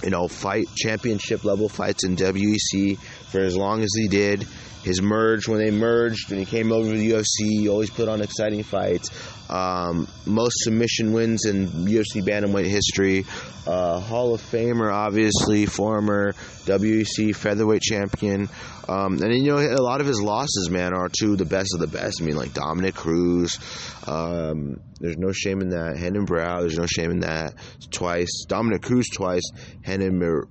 [0.04, 3.00] you know, fight championship level fights in WEC,
[3.32, 4.48] for as long as he did.
[4.84, 7.26] His merge when they merged when he came over to the UFC,
[7.60, 9.10] he always put on exciting fights.
[9.50, 13.26] Um, most submission wins in UFC bantamweight history.
[13.66, 16.32] Uh, Hall of Famer, obviously, former
[16.66, 18.48] WEC featherweight champion.
[18.88, 21.82] Um, and you know, a lot of his losses, man, are to the best of
[21.82, 22.22] the best.
[22.22, 23.60] I mean, like Dominick Cruz.
[24.06, 25.98] Um, there's no shame in that.
[26.02, 27.56] Renan Barão, There's no shame in that.
[27.92, 28.46] Twice.
[28.48, 29.50] Dominick Cruz twice.
[29.86, 30.48] Renan Mir-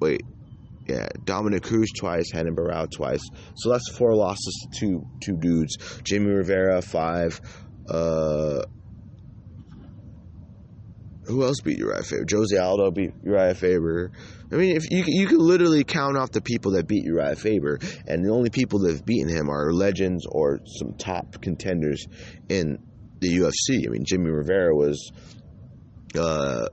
[0.00, 0.22] Wait.
[0.88, 3.22] Yeah, Dominick Cruz twice, Renan Barão twice.
[3.56, 5.76] So that's four losses to two two dudes.
[6.02, 7.40] Jimmy Rivera five.
[7.88, 8.62] Uh,
[11.26, 12.24] who else beat Uriah Faber?
[12.30, 14.10] Jose Aldo beat Uriah Faber.
[14.50, 17.78] I mean, if you you can literally count off the people that beat Uriah Faber,
[18.06, 22.06] and the only people that have beaten him are legends or some top contenders
[22.48, 22.78] in
[23.20, 23.86] the UFC.
[23.86, 25.12] I mean, Jimmy Rivera was
[26.18, 26.68] uh,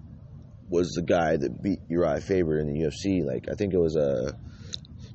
[0.70, 3.24] was the guy that beat Uriah Faber in the UFC.
[3.26, 4.38] Like I think it was a.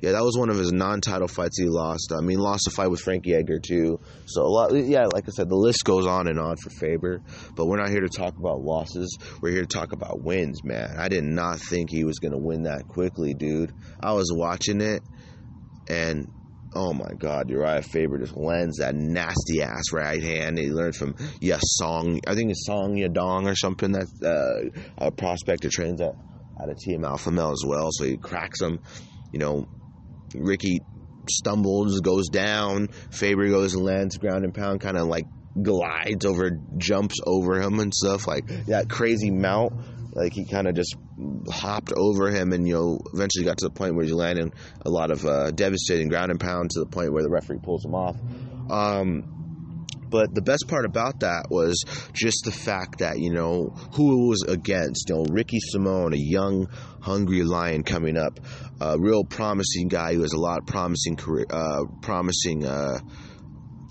[0.00, 2.10] Yeah, that was one of his non-title fights he lost.
[2.16, 4.00] I mean, lost a fight with Frankie Edgar too.
[4.24, 7.20] So a lot, yeah, like I said, the list goes on and on for Faber.
[7.54, 9.18] But we're not here to talk about losses.
[9.42, 10.96] We're here to talk about wins, man.
[10.98, 13.74] I did not think he was gonna win that quickly, dude.
[14.00, 15.02] I was watching it,
[15.86, 16.32] and
[16.74, 20.58] oh my God, Uriah Faber just lands that nasty ass right hand.
[20.58, 23.92] He learned from yes Song, I think it's Song Yadong or something.
[23.92, 24.08] That
[24.98, 26.14] uh, a prospect trains at
[26.60, 27.88] out of Team Alpha Male as well.
[27.90, 28.80] So he cracks him,
[29.32, 29.68] you know
[30.34, 30.80] Ricky
[31.28, 32.88] stumbles, goes down.
[33.10, 35.26] Faber goes and lands ground and pound, kind of like
[35.60, 39.72] glides over, jumps over him and stuff like that crazy mount.
[40.12, 40.96] Like he kind of just
[41.50, 44.52] hopped over him, and you know, eventually got to the point where he landed
[44.84, 47.84] a lot of uh, devastating ground and pound to the point where the referee pulls
[47.84, 48.16] him off.
[48.70, 49.40] Um,
[50.10, 54.28] but the best part about that was just the fact that, you know, who it
[54.28, 55.08] was against.
[55.08, 56.66] You know, Ricky Simone, a young,
[57.00, 58.40] hungry lion coming up,
[58.80, 62.98] a real promising guy who has a lot of promising career, uh, promising, uh,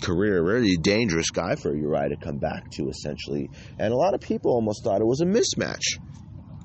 [0.02, 3.50] career, really dangerous guy for Uriah to come back to, essentially.
[3.78, 6.00] And a lot of people almost thought it was a mismatch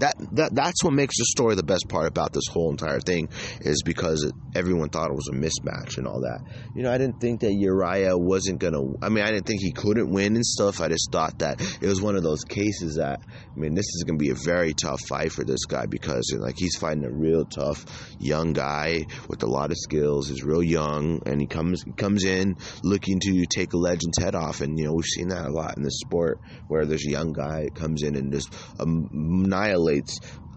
[0.00, 3.28] that, that that's what makes the story the best part about this whole entire thing
[3.60, 6.40] is because everyone thought it was a mismatch and all that.
[6.74, 8.82] You know, I didn't think that Uriah wasn't gonna.
[9.00, 10.80] I mean, I didn't think he couldn't win and stuff.
[10.80, 14.04] I just thought that it was one of those cases that I mean, this is
[14.04, 17.04] gonna be a very tough fight for this guy because you know, like he's fighting
[17.04, 17.84] a real tough
[18.18, 20.28] young guy with a lot of skills.
[20.28, 24.60] He's real young and he comes comes in looking to take a legend's head off.
[24.60, 27.32] And you know, we've seen that a lot in this sport where there's a young
[27.32, 29.83] guy comes in and just annihilates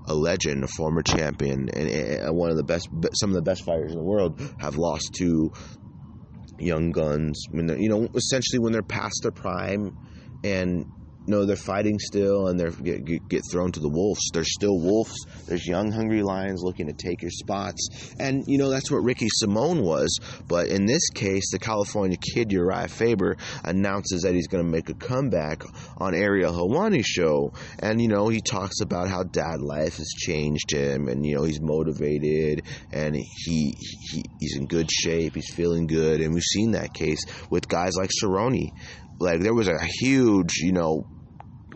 [0.05, 3.91] a legend, a former champion, and, one of the best, some of the best fighters
[3.91, 5.51] in the world have lost to
[6.57, 7.45] young guns.
[7.51, 9.97] When you know, essentially when they're past their prime,
[10.43, 10.85] and
[11.27, 14.21] no, they're fighting still, and they get, get thrown to the wolves.
[14.33, 15.13] There's still wolves.
[15.45, 19.27] There's young, hungry lions looking to take your spots, and you know that's what Ricky
[19.29, 20.19] Simone was.
[20.47, 24.89] But in this case, the California kid Uriah Faber announces that he's going to make
[24.89, 25.63] a comeback
[25.97, 30.71] on Ariel Helwani show, and you know he talks about how dad life has changed
[30.71, 35.87] him, and you know he's motivated, and he, he he's in good shape, he's feeling
[35.87, 38.71] good, and we've seen that case with guys like Cerrone
[39.19, 41.05] like there was a huge, you know,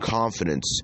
[0.02, 0.80] confidence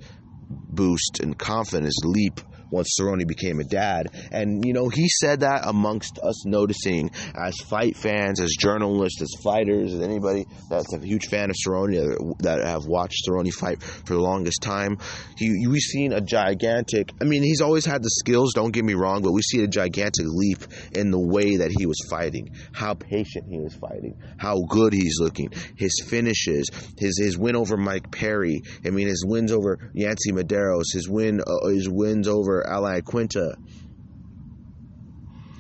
[0.49, 4.09] boost and confidence leap once Cerrone became a dad.
[4.31, 9.31] And, you know, he said that amongst us noticing as fight fans, as journalists, as
[9.43, 14.15] fighters, as anybody that's a huge fan of Cerrone that have watched Cerrone fight for
[14.15, 14.99] the longest time.
[15.37, 18.95] He, we've seen a gigantic, I mean, he's always had the skills, don't get me
[18.95, 22.95] wrong, but we see a gigantic leap in the way that he was fighting, how
[22.95, 28.11] patient he was fighting, how good he's looking, his finishes, his, his win over Mike
[28.11, 32.83] Perry, I mean, his wins over Yancy Medeiros, his win, uh, his wins over Al
[32.83, 33.57] Iaquinta.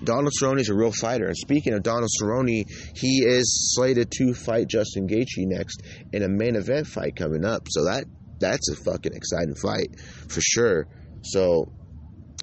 [0.04, 1.26] Donald Cerrone is a real fighter.
[1.26, 5.82] And speaking of Donald Cerrone, he is slated to fight Justin Gaethje next
[6.12, 7.66] in a main event fight coming up.
[7.68, 8.04] So that
[8.38, 10.86] that's a fucking exciting fight for sure.
[11.22, 11.72] So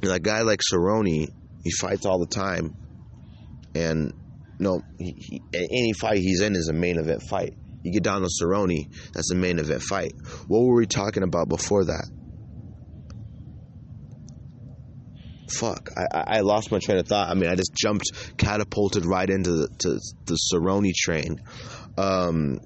[0.03, 1.27] a guy like Cerrone,
[1.63, 2.75] he fights all the time,
[3.73, 4.13] and
[4.59, 7.55] no, he, he, any fight he's in is a main event fight.
[7.83, 10.13] You get Donald Cerrone, that's a main event fight.
[10.47, 12.09] What were we talking about before that?
[15.51, 17.29] Fuck, I, I lost my train of thought.
[17.29, 21.41] I mean, I just jumped, catapulted right into the, to the Cerrone train.
[21.97, 22.59] Um,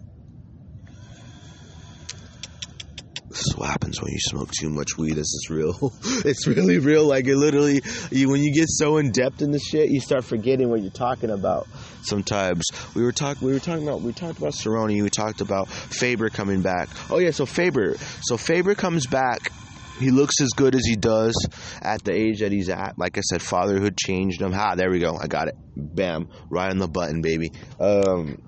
[3.29, 5.13] this is what happens when you smoke too much weed.
[5.13, 5.93] This is real.
[6.25, 7.05] it's really real.
[7.05, 10.25] Like it literally, you, when you get so in depth in the shit, you start
[10.25, 11.67] forgetting what you're talking about.
[12.01, 12.65] Sometimes
[12.95, 15.01] we were talking, we were talking about, we talked about Cerrone.
[15.01, 16.89] We talked about Faber coming back.
[17.09, 19.51] Oh yeah, so Faber, so Faber comes back
[19.99, 21.35] he looks as good as he does
[21.81, 22.97] at the age that he's at.
[22.97, 24.51] Like I said, fatherhood changed him.
[24.51, 25.17] Ha, there we go.
[25.17, 25.55] I got it.
[25.75, 27.51] Bam, right on the button, baby.
[27.79, 28.41] Um,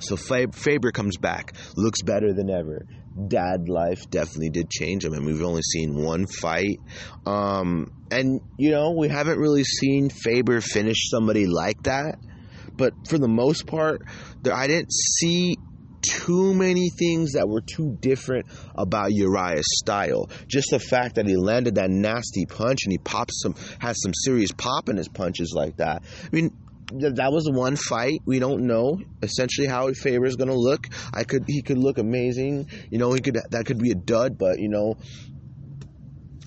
[0.00, 2.86] so Faber comes back, looks better than ever.
[3.28, 6.80] Dad life definitely did change him, and we've only seen one fight.
[7.24, 12.18] Um, and you know, we haven't really seen Faber finish somebody like that.
[12.76, 14.02] But for the most part,
[14.42, 15.56] there, I didn't see
[16.08, 20.30] too many things that were too different about Uriah's style.
[20.46, 24.12] Just the fact that he landed that nasty punch and he pops some, has some
[24.14, 26.02] serious pop in his punches like that.
[26.24, 26.50] I mean,
[26.92, 28.20] that was one fight.
[28.24, 30.86] We don't know essentially how Faber is going to look.
[31.12, 32.68] I could he could look amazing.
[32.90, 34.96] You know, he could that could be a dud, but you know,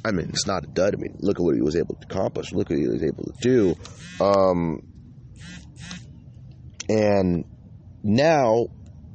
[0.05, 0.95] I mean, it's not a dud.
[0.95, 2.53] I mean, look at what he was able to accomplish.
[2.53, 3.75] Look at what he was able to do.
[4.23, 4.81] Um,
[6.87, 7.43] and
[8.01, 8.67] now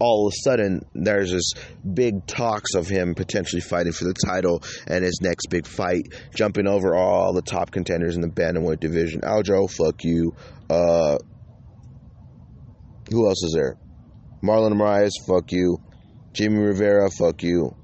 [0.04, 1.52] all of a sudden there's this
[1.94, 6.66] big talks of him potentially fighting for the title and his next big fight, jumping
[6.66, 9.22] over all the top contenders in the bantamweight division.
[9.22, 10.34] Aljo, fuck you.
[10.68, 11.16] Uh,
[13.10, 13.78] who else is there?
[14.42, 15.78] Marlon Moraes, fuck you.
[16.34, 17.74] Jimmy Rivera, fuck you.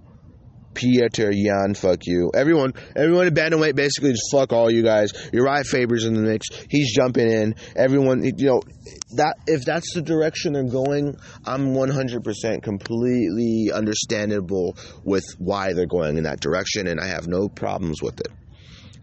[0.81, 2.31] Petr Yan, fuck you.
[2.35, 5.13] Everyone, everyone in bantamweight basically just fuck all you guys.
[5.33, 6.47] Uriah Faber's in the mix.
[6.69, 7.55] He's jumping in.
[7.77, 8.63] Everyone, you know,
[9.17, 16.17] that if that's the direction they're going, I'm 100% completely understandable with why they're going
[16.17, 18.29] in that direction, and I have no problems with it.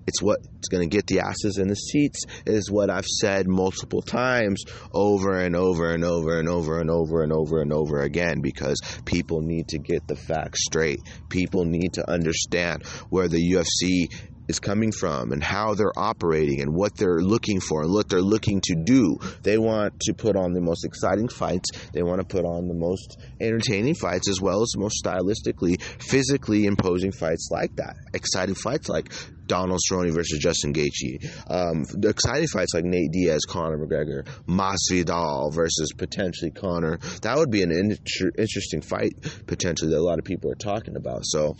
[0.08, 4.02] It's what's going to get the asses in the seats, is what I've said multiple
[4.02, 8.42] times over and over and over and over and over and over and over again
[8.42, 11.00] because people need to get the facts straight.
[11.30, 14.10] People need to understand where the UFC
[14.48, 18.22] is coming from and how they're operating and what they're looking for and what they're
[18.22, 19.18] looking to do.
[19.44, 21.70] They want to put on the most exciting fights.
[21.94, 25.82] They want to put on the most entertaining fights as well as the most stylistically,
[25.82, 27.96] physically imposing fights like that.
[28.14, 29.12] Exciting fights like
[29.48, 31.24] Donald Cerrone versus Justin Gaethje.
[31.50, 37.00] Um, the exciting fights like Nate Diaz, Conor McGregor, Masvidal versus potentially Conor.
[37.22, 39.14] That would be an inter- interesting fight
[39.48, 41.22] potentially that a lot of people are talking about.
[41.24, 41.56] So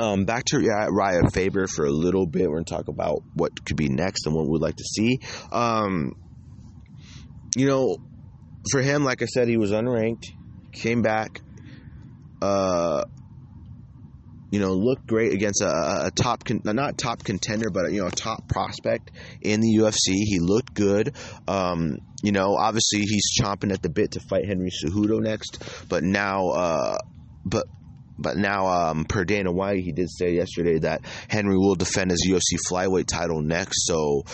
[0.00, 2.48] um, back to Uriah Faber for a little bit.
[2.48, 5.20] We're to talk about what could be next and what we'd like to see.
[5.52, 6.14] Um,
[7.54, 7.98] you know,
[8.70, 10.24] for him, like I said, he was unranked,
[10.72, 11.42] came back,
[12.40, 13.04] uh,
[14.50, 18.06] you know, looked great against a, a top, con- not top contender, but you know,
[18.06, 19.10] a top prospect
[19.42, 20.14] in the UFC.
[20.14, 21.14] He looked good.
[21.46, 26.02] Um, you know, obviously he's chomping at the bit to fight Henry Cejudo next, but
[26.02, 26.96] now, uh,
[27.44, 27.66] but
[28.20, 32.26] but now, um, per Dana White, he did say yesterday that Henry will defend his
[32.28, 33.86] UFC flyweight title next.
[33.86, 34.24] So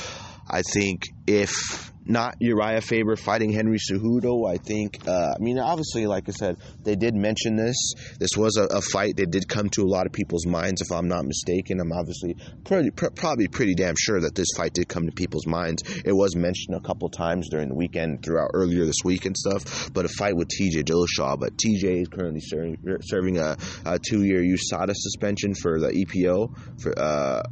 [0.48, 4.48] I think if not Uriah Faber fighting Henry Cejudo.
[4.48, 7.76] I think, uh, I mean, obviously, like I said, they did mention this.
[8.18, 10.92] This was a, a, fight that did come to a lot of people's minds, if
[10.92, 11.80] I'm not mistaken.
[11.80, 15.46] I'm obviously pretty, pr- probably pretty damn sure that this fight did come to people's
[15.46, 15.82] minds.
[16.04, 19.92] It was mentioned a couple times during the weekend, throughout earlier this week and stuff.
[19.92, 24.42] But a fight with TJ Dillashaw, but TJ is currently serving, serving a, a two-year
[24.42, 26.98] USADA suspension for the EPO for.
[26.98, 27.42] Uh,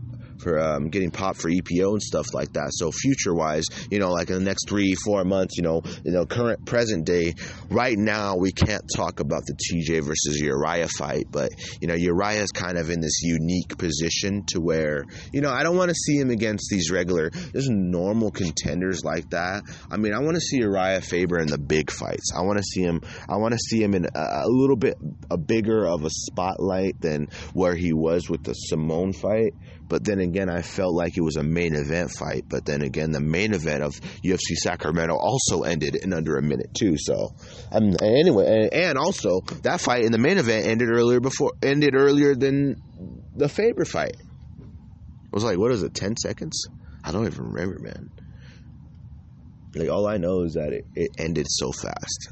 [0.44, 2.70] for um, getting popped for EPO and stuff like that.
[2.72, 6.12] So future wise, you know, like in the next three, four months, you know, you
[6.12, 7.34] know, current present day,
[7.70, 12.42] right now we can't talk about the TJ versus Uriah fight, but you know, Uriah
[12.42, 15.94] is kind of in this unique position to where, you know, I don't want to
[15.94, 19.62] see him against these regular, just normal contenders like that.
[19.90, 22.32] I mean, I want to see Uriah Faber in the big fights.
[22.36, 23.00] I want to see him.
[23.28, 24.96] I want to see him in a, a little bit
[25.30, 29.54] a bigger of a spotlight than where he was with the Simón fight.
[29.94, 32.46] But then again, I felt like it was a main event fight.
[32.48, 33.92] But then again, the main event of
[34.24, 36.96] UFC Sacramento also ended in under a minute too.
[36.98, 37.32] So,
[37.70, 42.34] um, anyway, and also that fight in the main event ended earlier before ended earlier
[42.34, 42.74] than
[43.36, 44.16] the Faber fight.
[44.16, 46.66] It was like what is it, ten seconds?
[47.04, 48.10] I don't even remember, man.
[49.76, 52.30] Like all I know is that it, it ended so fast.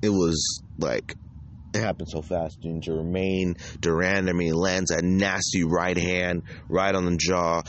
[0.00, 1.16] It was like
[1.74, 2.58] it happened so fast.
[2.64, 7.62] And Germaine Durand, I mean, lands a nasty right hand right on the jaw.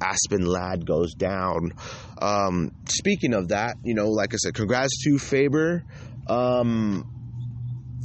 [0.00, 1.72] Aspen Ladd goes down.
[2.20, 5.84] Um, speaking of that, you know, like I said, congrats to Faber.
[6.26, 7.04] Um,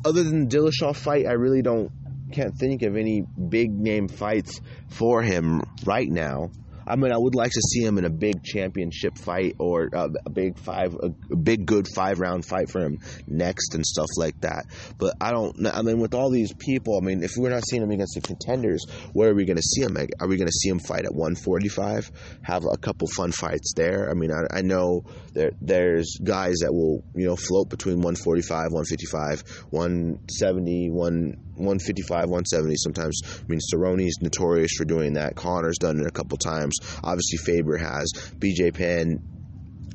[0.04, 1.92] other than the Dillashaw fight, I really don't
[2.32, 6.50] can't think of any big name fights for him right now.
[6.88, 10.10] I mean, I would like to see him in a big championship fight or uh,
[10.26, 14.10] a big five, a, a big good five round fight for him next and stuff
[14.18, 14.66] like that.
[14.98, 15.68] But I don't.
[15.68, 18.22] I mean, with all these people, I mean, if we're not seeing him against the
[18.22, 19.98] contenders, where are we going to see him?
[20.20, 22.12] Are we going to see him fight at 145?
[22.44, 24.10] Have a couple fun fights there.
[24.10, 28.72] I mean, I, I know there there's guys that will you know float between 145,
[28.72, 33.22] 155, 170, 1 155, 170 sometimes.
[33.26, 35.36] I mean, Cerrone's notorious for doing that.
[35.36, 36.75] Conor's done it a couple times.
[37.04, 38.12] Obviously, Faber has.
[38.40, 39.20] BJ Penn,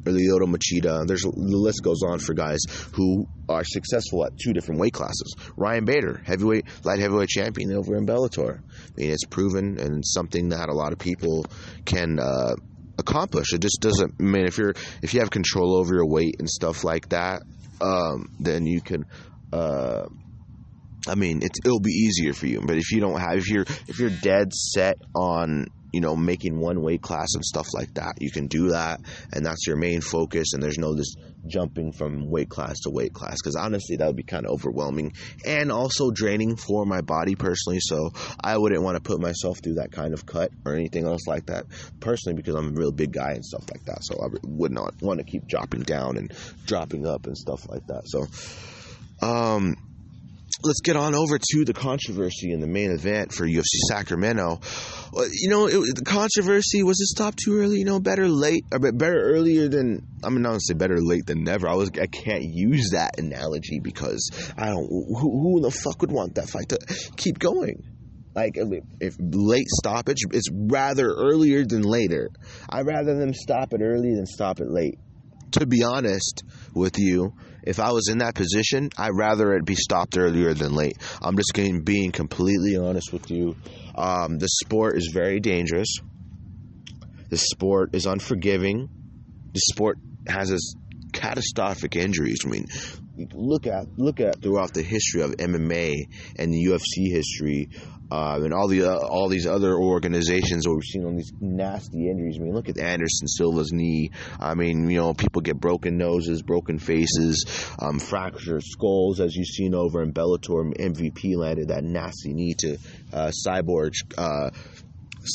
[0.07, 1.07] or Lyoto Machida.
[1.07, 2.61] There's the list goes on for guys
[2.93, 5.35] who are successful at two different weight classes.
[5.57, 8.59] Ryan Bader, heavyweight, light heavyweight champion over in Bellator.
[8.59, 11.47] I mean, it's proven and something that a lot of people
[11.85, 12.19] can.
[12.19, 12.55] Uh,
[12.99, 16.37] accomplish it just doesn't I mean if you're if you have control over your weight
[16.39, 17.41] and stuff like that
[17.81, 19.07] um, then you can
[19.55, 20.05] uh,
[21.09, 22.61] I mean, it'll be easier for you.
[22.61, 26.59] But if you don't have, if you're if you're dead set on you know making
[26.59, 29.01] one weight class and stuff like that, you can do that,
[29.33, 30.53] and that's your main focus.
[30.53, 31.15] And there's no this
[31.47, 35.13] jumping from weight class to weight class because honestly, that would be kind of overwhelming
[35.45, 37.81] and also draining for my body personally.
[37.81, 38.11] So
[38.43, 41.47] I wouldn't want to put myself through that kind of cut or anything else like
[41.47, 41.67] that
[42.01, 43.99] personally because I'm a real big guy and stuff like that.
[44.03, 46.33] So I would not want to keep dropping down and
[46.67, 48.03] dropping up and stuff like that.
[48.07, 48.27] So.
[49.23, 49.77] Um,
[50.63, 54.61] let's get on over to the controversy in the main event for UFC Sacramento.
[55.17, 57.79] Uh, you know, it, the controversy was it stopped too early?
[57.79, 60.07] You know, better late, or better earlier than.
[60.23, 61.69] I mean, not gonna say better late than never.
[61.69, 64.89] I was I can't use that analogy because I don't.
[64.89, 66.79] Who, who the fuck would want that fight to
[67.17, 67.83] keep going?
[68.35, 72.31] Like if late stoppage, it's rather earlier than later.
[72.69, 74.99] I'd rather them stop it early than stop it late.
[75.53, 76.43] To be honest
[76.75, 80.75] with you, if I was in that position, I'd rather it be stopped earlier than
[80.75, 80.97] late.
[81.21, 83.57] I'm just getting, being completely honest with you.
[83.95, 85.89] Um, the sport is very dangerous.
[87.29, 88.89] The sport is unforgiving.
[89.53, 90.75] The sport has its
[91.13, 92.41] catastrophic injuries.
[92.45, 92.67] I mean,
[93.33, 95.95] look at look at throughout the history of MMA
[96.37, 97.69] and the UFC history
[98.11, 102.09] uh, and all the uh, all these other organizations where we've seen all these nasty
[102.09, 102.39] injuries.
[102.39, 104.11] I mean, look at Anderson Silva's knee.
[104.39, 107.45] I mean, you know, people get broken noses, broken faces,
[107.79, 110.73] um, fractured skulls, as you've seen over in Bellator.
[110.75, 112.79] MVP landed that nasty knee to
[113.13, 114.51] uh, Cyborg uh,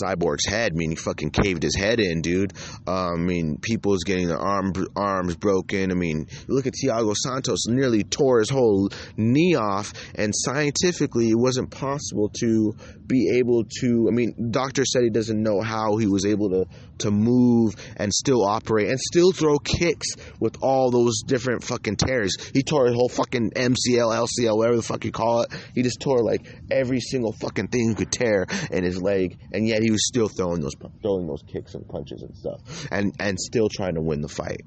[0.03, 0.73] Cyborg's head.
[0.73, 2.53] I mean, he fucking caved his head in, dude.
[2.87, 5.91] Uh, I mean, people's getting their arm, arms broken.
[5.91, 11.37] I mean, look at Thiago Santos, nearly tore his whole knee off, and scientifically, it
[11.37, 12.75] wasn't possible to
[13.05, 14.07] be able to.
[14.09, 16.65] I mean, doctor said he doesn't know how he was able to
[16.99, 20.07] to move and still operate and still throw kicks
[20.39, 22.35] with all those different fucking tears.
[22.53, 25.53] He tore his whole fucking MCL, LCL, whatever the fuck you call it.
[25.73, 29.67] He just tore like every single fucking thing he could tear in his leg, and
[29.67, 33.39] yet he was still throwing those throwing those kicks and punches and stuff, and and
[33.39, 34.61] still trying to win the fight.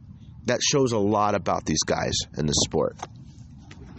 [0.47, 2.97] That shows a lot about these guys in the sport.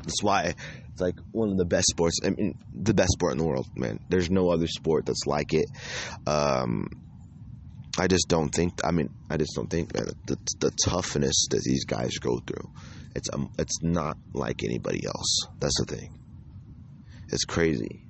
[0.04, 0.56] That's why
[0.92, 2.20] it's like one of the best sports.
[2.24, 4.00] I mean, the best sport in the world, man.
[4.10, 5.68] There's no other sport that's like it.
[6.26, 6.90] Um,
[8.00, 8.74] I just don't think.
[8.84, 12.70] I mean, I just don't think that the, the toughness that these guys go through.
[13.16, 15.48] It's um, it's not like anybody else.
[15.60, 16.10] That's the thing.
[17.32, 18.06] It's crazy.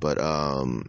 [0.00, 0.84] But um,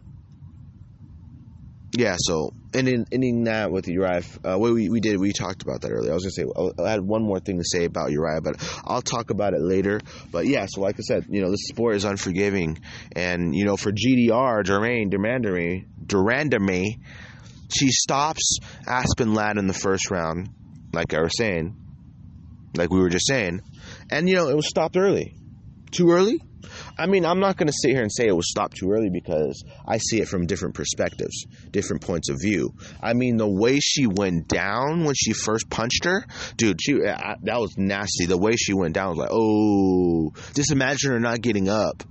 [1.96, 2.16] yeah.
[2.18, 4.22] So ending ending that with Uriah.
[4.44, 6.10] Uh, we we did we talked about that earlier.
[6.10, 9.02] I was gonna say I had one more thing to say about Uriah, but I'll
[9.02, 10.00] talk about it later.
[10.30, 10.66] But yeah.
[10.68, 12.78] So like I said, you know, the sport is unforgiving,
[13.12, 16.98] and you know, for GDR, Germaine Durandamy, Durandamy,
[17.74, 20.50] she stops Aspen Ladd in the first round,
[20.92, 21.76] like I was saying,
[22.76, 23.62] like we were just saying,
[24.10, 25.34] and you know, it was stopped early,
[25.90, 26.40] too early
[26.98, 29.08] I mean, I'm not going to sit here and say it was stopped too early
[29.08, 32.74] because I see it from different perspectives, different points of view.
[33.00, 36.26] I mean, the way she went down when she first punched her,
[36.56, 38.26] dude, she I, that was nasty.
[38.26, 42.02] The way she went down was like, oh, just imagine her not getting up.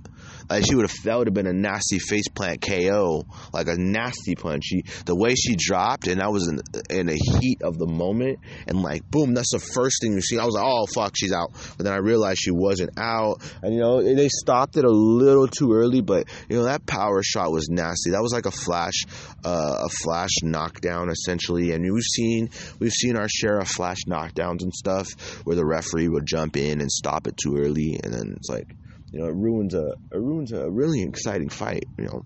[0.50, 3.76] Like she would have that would have been a nasty face plant KO, like a
[3.76, 4.64] nasty punch.
[4.64, 8.38] She the way she dropped, and I was in in a heat of the moment,
[8.66, 10.38] and like boom, that's the first thing you see.
[10.38, 11.52] I was like, oh fuck, she's out.
[11.76, 15.48] But then I realized she wasn't out, and you know they stopped it a little
[15.48, 16.00] too early.
[16.00, 18.10] But you know that power shot was nasty.
[18.10, 19.04] That was like a flash,
[19.44, 21.72] uh, a flash knockdown essentially.
[21.72, 25.08] And we've seen we've seen our share of flash knockdowns and stuff
[25.44, 28.68] where the referee would jump in and stop it too early, and then it's like
[29.10, 31.84] you know, it ruins a it ruins a really exciting fight.
[31.98, 32.24] You know,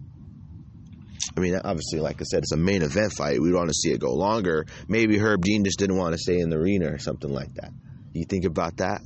[1.36, 3.40] I mean, obviously, like I said, it's a main event fight.
[3.40, 4.66] We'd want to see it go longer.
[4.88, 7.72] Maybe Herb Dean just didn't want to stay in the arena or something like that.
[8.12, 9.00] You think about that?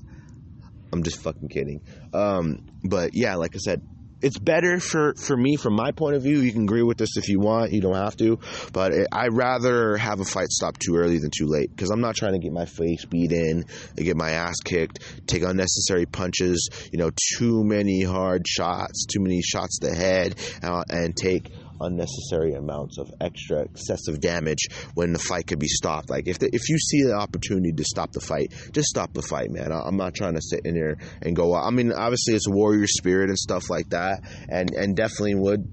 [0.93, 1.83] I'm just fucking kidding.
[2.13, 3.83] Um, but yeah, like I said,
[4.23, 6.39] it's better for, for me from my point of view.
[6.39, 7.73] You can agree with this if you want.
[7.73, 8.39] You don't have to,
[8.73, 12.01] but it, I'd rather have a fight stop too early than too late because I'm
[12.01, 13.65] not trying to get my face beat in,
[13.97, 16.69] get my ass kicked, take unnecessary punches.
[16.93, 21.51] You know, too many hard shots, too many shots to the head, uh, and take
[21.81, 26.11] unnecessary amounts of extra excessive damage when the fight could be stopped.
[26.11, 29.23] Like if the, if you see the opportunity to stop the fight, just stop the
[29.23, 29.73] fight, man.
[29.73, 31.55] I, am not trying to sit in here and go.
[31.55, 35.73] I mean, obviously it's warrior spirit and stuff like that, and and definitely would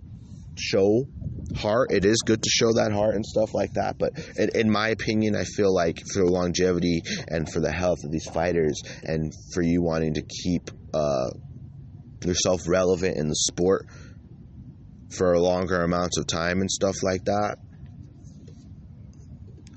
[0.58, 1.06] show
[1.56, 1.92] heart.
[1.92, 3.98] It is good to show that heart and stuff like that.
[3.98, 8.04] But in, in, my opinion, I feel like for the longevity and for the health
[8.04, 11.30] of these fighters, and for you wanting to keep uh,
[12.26, 13.88] yourself relevant in the sport
[15.18, 17.58] for longer amounts of time and stuff like that,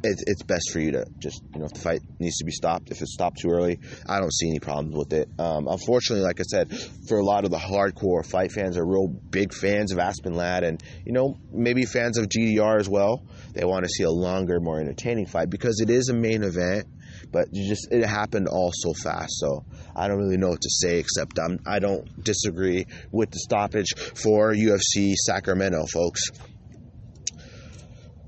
[0.02, 2.52] it, it's best for you to just, you know, if the fight needs to be
[2.52, 3.78] stopped, if it's stopped too early,
[4.08, 5.28] I don't see any problems with it.
[5.38, 6.72] Um, unfortunately, like I said,
[7.08, 10.64] for a lot of the hardcore fight fans are real big fans of Aspen Ladd
[10.64, 13.24] and, you know, maybe fans of GDR as well.
[13.52, 16.86] They want to see a longer, more entertaining fight because it is a main event
[17.30, 19.38] but just it happened all so fast.
[19.38, 19.64] So
[19.94, 23.94] I don't really know what to say except I'm, I don't disagree with the stoppage
[23.96, 26.20] for UFC Sacramento, folks.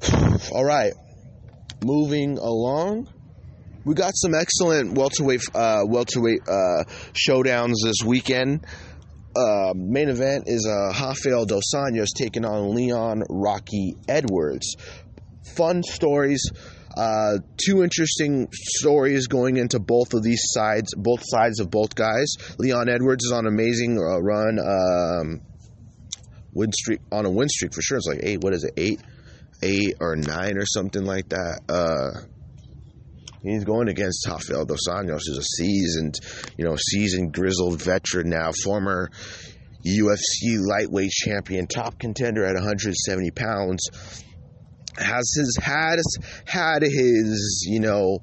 [0.53, 0.93] all right,
[1.85, 3.09] moving along.
[3.85, 6.85] We got some excellent welterweight uh, welterweight uh,
[7.15, 8.67] showdowns this weekend.
[9.35, 14.77] Uh, main event is uh, Rafael Dos Anjos taking on Leon Rocky Edwards.
[15.57, 16.51] Fun stories
[16.99, 22.35] uh, two interesting stories going into both of these sides, both sides of both guys.
[22.59, 25.41] Leon Edwards is on an amazing uh, run, um,
[26.53, 27.99] win streak on a win streak for sure.
[27.99, 28.43] It's like eight.
[28.43, 28.73] What is it?
[28.77, 29.01] Eight,
[29.63, 31.61] eight or nine or something like that.
[31.69, 32.27] Uh,
[33.45, 36.17] he's going against Rafael Dos Anjos, who's a seasoned,
[36.57, 39.09] you know, seasoned grizzled veteran now, former
[39.87, 43.89] UFC lightweight champion, top contender at 170 pounds
[44.99, 45.99] has his had
[46.47, 48.19] had his you know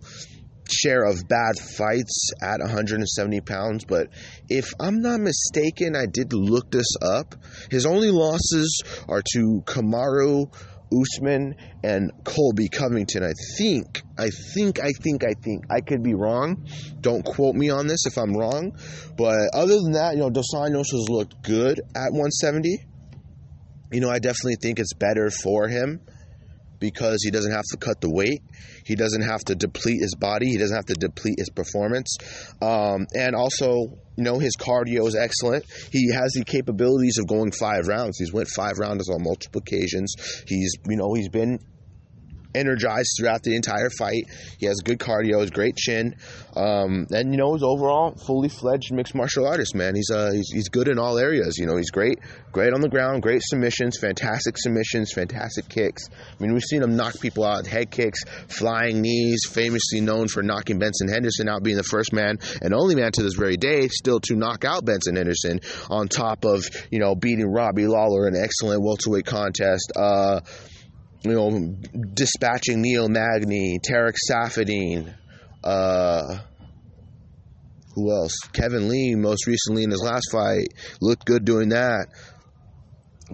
[0.70, 4.10] share of bad fights at 170 pounds, but
[4.50, 7.36] if I'm not mistaken, I did look this up.
[7.70, 10.52] His only losses are to Kamaru
[10.94, 13.24] Usman and Colby Covington.
[13.24, 15.66] I think, I think, I think, I think.
[15.70, 16.68] I could be wrong.
[17.02, 18.78] Don't quote me on this if I'm wrong.
[19.18, 22.86] But other than that, you know, Dos Anjos has looked good at 170.
[23.92, 26.02] You know, I definitely think it's better for him
[26.80, 28.42] because he doesn't have to cut the weight.
[28.86, 30.48] He doesn't have to deplete his body.
[30.48, 32.18] He doesn't have to deplete his performance.
[32.62, 35.66] Um, and also, you know, his cardio is excellent.
[35.92, 38.18] He has the capabilities of going five rounds.
[38.20, 40.16] He's went five rounds on multiple occasions.
[40.48, 41.60] He's, you know, he's been
[42.56, 44.26] energized throughout the entire fight.
[44.58, 46.16] He has good cardio, his great chin,
[46.56, 49.76] um, and you know he's overall fully fledged mixed martial artist.
[49.76, 51.58] Man, he's uh he's, he's good in all areas.
[51.58, 52.20] You know he's great,
[52.52, 56.04] great on the ground, great submissions, fantastic submissions, fantastic kicks.
[56.10, 59.42] I mean we've seen him knock people out, head kicks, flying knees.
[59.50, 63.24] Famously known for knocking Benson Henderson out, being the first man and only man to
[63.24, 65.60] this very day still to knock out Benson Henderson.
[65.90, 69.92] On top of you know beating Robbie Lawler in an excellent welterweight contest.
[69.96, 70.42] Uh,
[71.26, 71.76] you know,
[72.14, 75.14] dispatching Neil Magny, Tarec Saffiedine,
[75.64, 76.38] uh,
[77.96, 78.38] who else?
[78.54, 80.68] Kevin Lee, most recently in his last fight,
[81.02, 82.08] looked good doing that.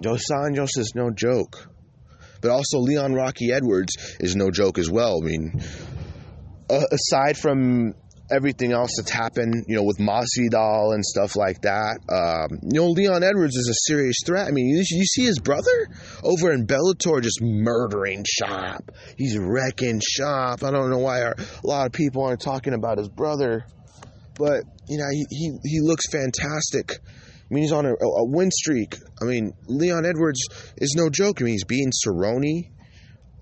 [0.00, 1.68] Dos Anjos is no joke.
[2.40, 5.20] But also, Leon Rocky Edwards is no joke as well.
[5.22, 5.60] I mean,
[6.70, 7.94] aside from
[8.32, 11.98] everything else that's happened, you know, with Masvidal and stuff like that.
[12.08, 14.48] Um, you know, Leon Edwards is a serious threat.
[14.48, 15.88] I mean, you, you, see his brother
[16.22, 18.90] over in Bellator just murdering shop.
[19.16, 20.62] He's wrecking shop.
[20.62, 23.66] I don't know why our, a lot of people aren't talking about his brother,
[24.38, 26.98] but you know, he he, he looks fantastic.
[27.02, 28.96] I mean, he's on a, a win streak.
[29.20, 30.40] I mean, Leon Edwards
[30.78, 31.42] is no joke.
[31.42, 32.70] I mean, he's beating Cerrone.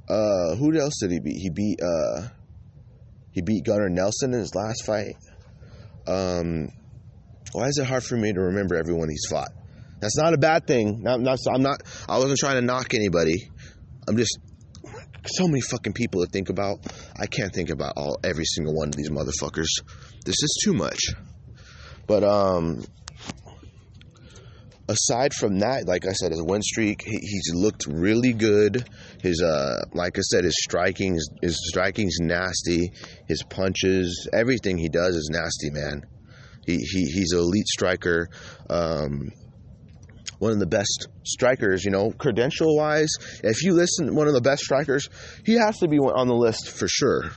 [0.08, 1.36] Uh, who else did he beat?
[1.36, 1.78] He beat.
[1.80, 2.28] Uh,
[3.32, 5.14] he beat Gunnar Nelson in his last fight.
[6.06, 6.68] Um,
[7.52, 9.50] why is it hard for me to remember everyone he's fought?
[10.00, 11.02] That's not a bad thing.
[11.02, 11.82] Not, not, I'm not.
[12.08, 13.50] I wasn't trying to knock anybody.
[14.08, 14.38] I'm just
[15.26, 16.78] so many fucking people to think about.
[17.18, 19.68] I can't think about all every single one of these motherfuckers.
[20.24, 21.00] This is too much.
[22.06, 22.82] But um,
[24.90, 28.88] aside from that, like I said, his win streak, he, he's looked really good.
[29.22, 32.90] His uh, like I said, his striking, his, striking's nasty.
[33.28, 36.02] His punches, everything he does is nasty, man.
[36.66, 38.28] He, he he's an elite striker.
[38.68, 39.30] Um,
[40.38, 43.10] one of the best strikers, you know, credential wise.
[43.44, 45.08] If you listen, one of the best strikers,
[45.44, 47.30] he has to be on the list for sure.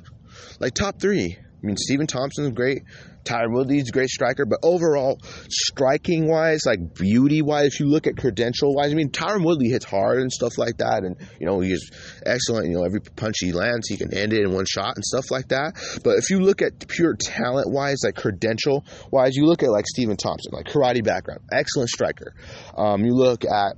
[0.60, 2.84] Like top three, I mean, Stephen Thompson's great.
[3.24, 5.20] Tyron Woodley's a great striker, but overall,
[5.50, 9.70] striking wise, like beauty wise, if you look at credential wise, I mean, Tyron Woodley
[9.70, 11.92] hits hard and stuff like that, and you know he's
[12.26, 12.68] excellent.
[12.68, 15.32] You know, every punch he lands, he can end it in one shot and stuff
[15.32, 15.74] like that.
[16.04, 19.86] But if you look at pure talent wise, like credential wise, you look at like
[19.88, 22.34] Stephen Thompson, like karate background, excellent striker.
[22.76, 23.78] Um, you look at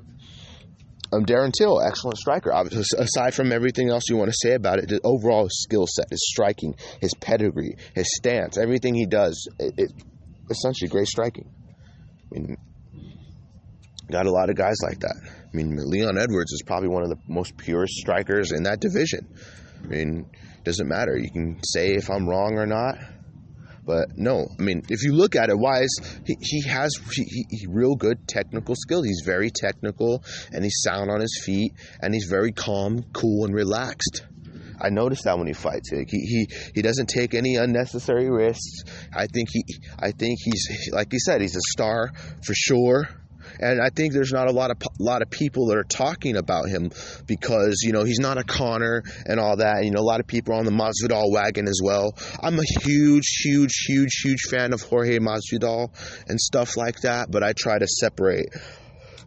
[1.13, 2.53] um, Darren Till, excellent striker.
[2.53, 6.09] Obviously, aside from everything else you want to say about it, the overall skill set,
[6.09, 9.91] his striking, his pedigree, his stance, everything he does, it, it
[10.49, 11.49] essentially great striking.
[12.31, 12.57] I mean,
[14.11, 15.15] got a lot of guys like that.
[15.25, 19.27] I mean, Leon Edwards is probably one of the most purest strikers in that division.
[19.83, 20.29] I mean,
[20.63, 21.17] doesn't matter.
[21.17, 22.95] You can say if I'm wrong or not.
[23.85, 25.93] But no, I mean, if you look at it, Wise,
[26.25, 29.03] he, he has he, he, real good technical skill.
[29.03, 33.53] He's very technical and he's sound on his feet and he's very calm, cool, and
[33.53, 34.25] relaxed.
[34.81, 35.91] I noticed that when he fights.
[35.91, 38.83] Like he, he he doesn't take any unnecessary risks.
[39.13, 39.63] I think he
[39.99, 42.11] I think he's like you said, he's a star
[42.43, 43.07] for sure
[43.59, 46.37] and I think there's not a lot of a lot of people that are talking
[46.37, 46.91] about him
[47.27, 49.83] because you know he's not a Conor and all that.
[49.83, 52.13] You know, a lot of people are on the Masvidal wagon as well.
[52.41, 55.89] I'm a huge, huge, huge, huge fan of Jorge Masvidal
[56.27, 58.47] and stuff like that, but I try to separate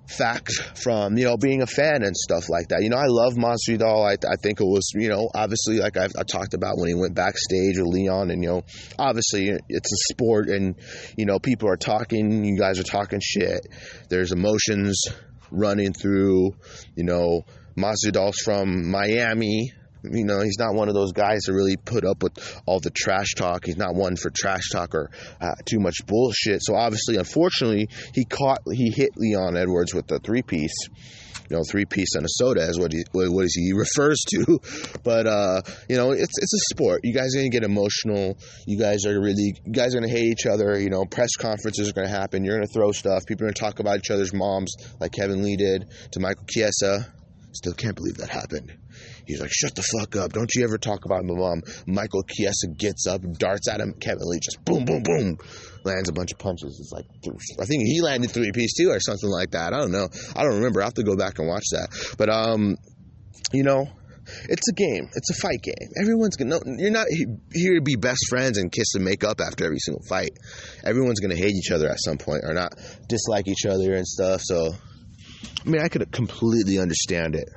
[0.08, 2.82] fact from you know being a fan and stuff like that.
[2.82, 4.06] You know, I love Masvidal.
[4.08, 6.94] I, I think it was you know obviously like I've, I talked about when he
[6.94, 8.62] went backstage with Leon, and you know
[8.98, 10.76] obviously it's a sport, and
[11.16, 12.44] you know people are talking.
[12.44, 13.66] You guys are talking shit.
[14.08, 15.02] There's emotions
[15.50, 16.52] running through.
[16.96, 17.42] You know,
[17.76, 19.72] Masvidal's from Miami.
[20.04, 22.90] You know, he's not one of those guys to really put up with all the
[22.90, 23.64] trash talk.
[23.64, 26.60] He's not one for trash talk or uh, too much bullshit.
[26.62, 30.74] So obviously, unfortunately, he caught he hit Leon Edwards with the three piece.
[31.50, 34.60] You know, three piece and a soda is what he what he refers to.
[35.02, 37.00] But uh, you know, it's it's a sport.
[37.04, 38.36] You guys are gonna get emotional.
[38.66, 40.78] You guys are really you guys are gonna hate each other.
[40.78, 42.44] You know, press conferences are gonna happen.
[42.44, 43.24] You're gonna throw stuff.
[43.26, 47.12] People are gonna talk about each other's moms, like Kevin Lee did to Michael Chiesa.
[47.52, 48.76] Still can't believe that happened.
[49.28, 50.32] He's like, shut the fuck up.
[50.32, 51.60] Don't you ever talk about my mom.
[51.86, 53.92] Michael Chiesa gets up, darts at him.
[53.92, 55.36] Kevin Lee just boom, boom, boom,
[55.84, 56.80] lands a bunch of punches.
[56.80, 57.04] It's like,
[57.60, 59.74] I think he landed three piece too or something like that.
[59.74, 60.08] I don't know.
[60.34, 60.80] I don't remember.
[60.80, 61.88] I have to go back and watch that.
[62.16, 62.78] But, um,
[63.52, 63.86] you know,
[64.48, 65.10] it's a game.
[65.14, 65.88] It's a fight game.
[66.02, 66.58] Everyone's gonna.
[66.78, 67.06] You're not
[67.52, 70.32] here to be best friends and kiss and make up after every single fight.
[70.84, 72.74] Everyone's gonna hate each other at some point or not
[73.08, 74.42] dislike each other and stuff.
[74.44, 74.72] So,
[75.64, 77.48] I mean, I could completely understand it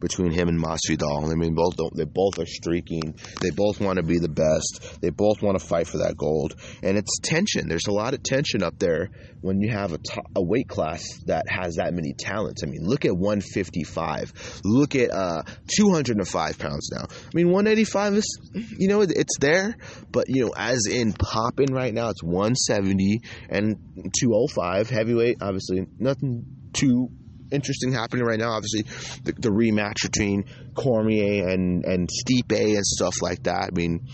[0.00, 1.30] between him and Masvidal.
[1.30, 3.14] I mean, both they both are streaking.
[3.40, 5.00] They both want to be the best.
[5.00, 7.68] They both want to fight for that gold, and it's tension.
[7.68, 9.10] There's a lot of tension up there
[9.42, 9.96] when you have
[10.36, 12.62] a weight class that has that many talents.
[12.62, 14.60] I mean, look at 155.
[14.64, 15.42] Look at uh,
[15.76, 17.06] 205 pounds now.
[17.08, 18.40] I mean, 185 is,
[18.78, 19.76] you know, it's there,
[20.10, 23.76] but you know, as in popping right now, it's 170 and
[24.20, 25.38] 205 heavyweight.
[25.40, 27.08] Obviously, nothing too
[27.50, 28.52] interesting happening right now.
[28.52, 28.82] Obviously,
[29.24, 30.44] the, the rematch between
[30.74, 33.70] Cormier and and Stipe and stuff like that.
[33.72, 34.06] I mean,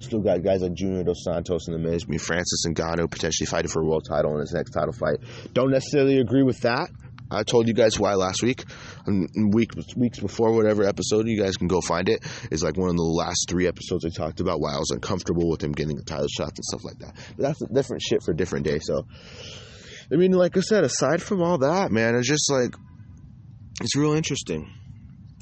[0.00, 2.04] still got guys like Junior Dos Santos in the mix.
[2.04, 4.92] I mean, Francis and Ngannou potentially fighting for a world title in his next title
[4.92, 5.18] fight.
[5.52, 6.90] Don't necessarily agree with that.
[7.30, 8.64] I told you guys why last week.
[9.06, 12.22] Um, week weeks before whatever episode, you guys can go find it.
[12.50, 15.48] It's like one of the last three episodes I talked about why I was uncomfortable
[15.48, 17.16] with him getting the title shots and stuff like that.
[17.36, 18.78] But that's a different shit for a different day.
[18.78, 19.06] So
[20.12, 22.74] I mean, like I said, aside from all that, man, it's just like
[23.80, 24.70] it's real interesting.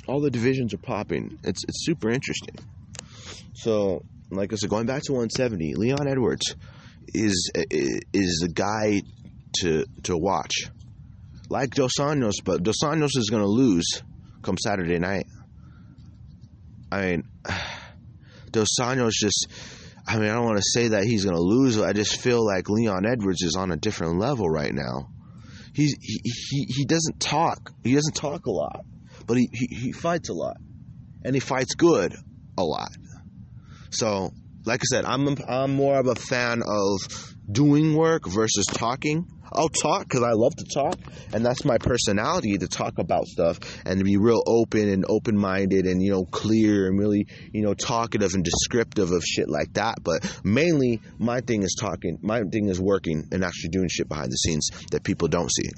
[0.06, 1.38] All the divisions are popping.
[1.42, 2.56] It's it's super interesting.
[3.54, 6.54] So, like I said, going back to 170, Leon Edwards
[7.08, 9.02] is is a guy
[9.60, 10.70] to to watch.
[11.48, 14.02] Like Dos Anjos, but Dos Anjos is going to lose
[14.42, 15.26] come Saturday night.
[16.90, 17.24] I mean,
[18.50, 19.48] Dos Anjos just
[20.06, 21.80] I mean, I don't want to say that he's going to lose.
[21.80, 25.08] I just feel like Leon Edwards is on a different level right now.
[25.74, 27.70] He's, he, he, he doesn't talk.
[27.82, 28.84] He doesn't talk a lot,
[29.26, 30.56] but he, he, he fights a lot.
[31.24, 32.14] And he fights good
[32.58, 32.90] a lot.
[33.90, 34.30] So,
[34.64, 39.26] like I said, I'm, I'm more of a fan of doing work versus talking.
[39.54, 40.98] I'll talk because I love to talk,
[41.32, 45.36] and that's my personality to talk about stuff and to be real open and open
[45.36, 49.74] minded and you know clear and really you know talkative and descriptive of shit like
[49.74, 50.02] that.
[50.02, 52.18] But mainly, my thing is talking.
[52.22, 55.70] My thing is working and actually doing shit behind the scenes that people don't see.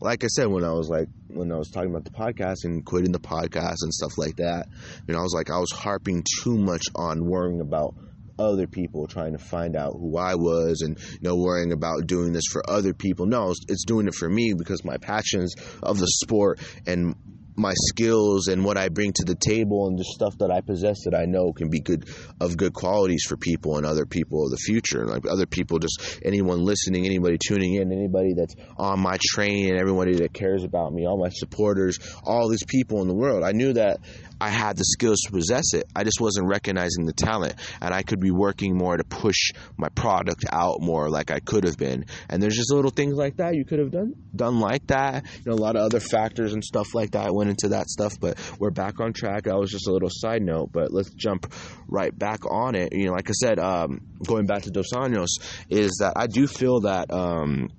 [0.00, 2.84] Like I said, when I was like when I was talking about the podcast and
[2.84, 4.66] quitting the podcast and stuff like that,
[5.06, 7.94] you know, I was like I was harping too much on worrying about
[8.38, 12.32] other people trying to find out who I was and you know worrying about doing
[12.32, 13.26] this for other people.
[13.26, 17.14] No, it's, it's doing it for me because my passions of the sport and
[17.56, 21.04] my skills and what I bring to the table and the stuff that I possess
[21.04, 22.08] that I know can be good
[22.40, 25.06] of good qualities for people and other people of the future.
[25.06, 29.80] Like other people, just anyone listening, anybody tuning in, anybody that's on my train, and
[29.80, 33.42] everybody that cares about me, all my supporters, all these people in the world.
[33.42, 34.00] I knew that
[34.40, 35.84] I had the skills to possess it.
[35.94, 39.88] I just wasn't recognizing the talent, and I could be working more to push my
[39.88, 42.04] product out more, like I could have been.
[42.28, 45.24] And there's just little things like that you could have done, done like that.
[45.44, 48.12] You know, a lot of other factors and stuff like that went into that stuff.
[48.20, 49.44] But we're back on track.
[49.44, 51.52] That was just a little side note, but let's jump
[51.88, 52.92] right back on it.
[52.92, 56.46] You know, like I said, um, going back to Dos Anjos, is that I do
[56.46, 57.70] feel that um,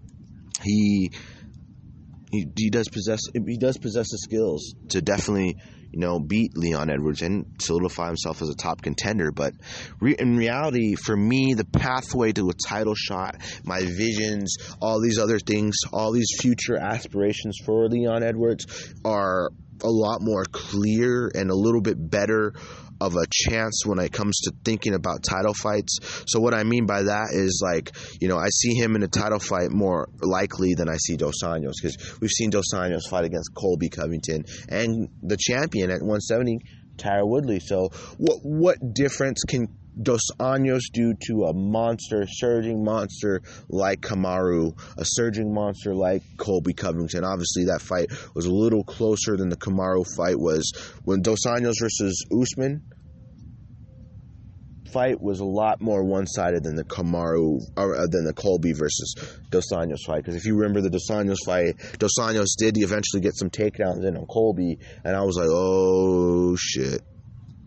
[0.64, 1.12] he.
[2.30, 5.55] He, he does possess he does possess the skills to definitely
[5.91, 9.31] you know, beat Leon Edwards and solidify himself as a top contender.
[9.31, 9.53] But
[9.99, 15.19] re- in reality, for me, the pathway to a title shot, my visions, all these
[15.19, 19.49] other things, all these future aspirations for Leon Edwards are
[19.83, 22.53] a lot more clear and a little bit better
[23.00, 26.00] of a chance when it comes to thinking about title fights.
[26.28, 29.08] So what I mean by that is like, you know, I see him in a
[29.08, 33.26] title fight more likely than I see Dos Anjos because we've seen Dos Anjos fight
[33.26, 36.60] against Colby Covington and the champion at 170,
[36.98, 37.60] Tyron Woodley.
[37.60, 39.68] So what what difference can
[40.02, 46.74] Dos Anjos do to a monster, surging monster like Kamaru, a surging monster like Colby
[46.74, 47.24] Covington.
[47.24, 50.72] Obviously, that fight was a little closer than the Kamaru fight was
[51.04, 52.84] when Dos Anjos versus Usman
[54.93, 59.16] fight was a lot more one-sided than the Kamaru or uh, than the Colby versus
[59.50, 60.18] Dos Anjos fight.
[60.18, 64.06] Because if you remember the Dos Anjos fight, Dos Anjos did eventually get some takedowns
[64.06, 67.02] in on Colby, and I was like, oh shit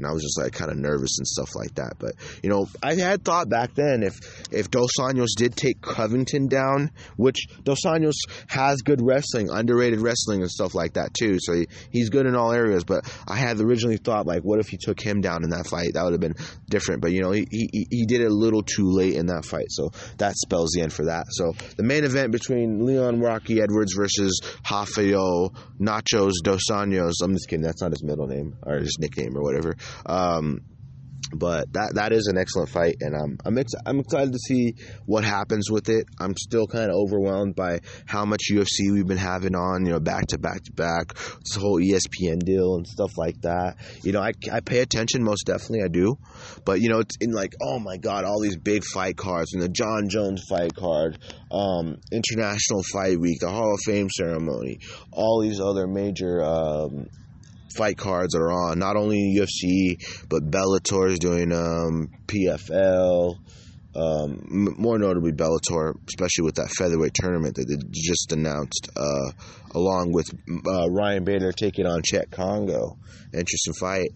[0.01, 1.95] and I was just like kind of nervous and stuff like that.
[1.99, 4.15] But you know, I had thought back then if
[4.51, 8.15] if Dos Anjos did take Covington down, which Dos Anjos
[8.49, 11.39] has good wrestling, underrated wrestling and stuff like that too.
[11.41, 12.85] So he, he's good in all areas.
[12.85, 15.95] But I had originally thought like, what if he took him down in that fight?
[15.95, 16.37] That would have been
[16.69, 17.03] different.
[17.03, 19.71] But you know, he, he he did it a little too late in that fight,
[19.71, 21.27] so that spells the end for that.
[21.31, 24.41] So the main event between Leon Rocky Edwards versus
[24.71, 27.15] Rafael Nachos Dos Anjos.
[27.23, 27.65] I'm just kidding.
[27.65, 29.77] That's not his middle name or his nickname or whatever.
[30.07, 30.61] Um,
[31.33, 34.75] but that that is an excellent fight, and um, I'm ex- I'm excited to see
[35.07, 36.07] what happens with it.
[36.19, 40.01] I'm still kind of overwhelmed by how much UFC we've been having on, you know,
[40.01, 43.77] back to back to back, this whole ESPN deal and stuff like that.
[44.03, 46.17] You know, I, I pay attention, most definitely, I do,
[46.65, 49.63] but you know, it's in like, oh my god, all these big fight cards and
[49.63, 51.19] the Jon Jones fight card,
[51.51, 54.81] um, International Fight Week, the Hall of Fame ceremony,
[55.13, 57.07] all these other major um,
[57.77, 58.79] fight cards are on.
[58.79, 59.97] Not only UFC,
[60.29, 63.37] but Bellator is doing um, PFL.
[63.93, 69.33] Um, more notably Bellator, especially with that featherweight tournament that they just announced, uh,
[69.75, 70.31] along with
[70.67, 72.99] uh, Ryan Bader taking on Cheick Kongo.
[73.35, 74.11] Interesting fight.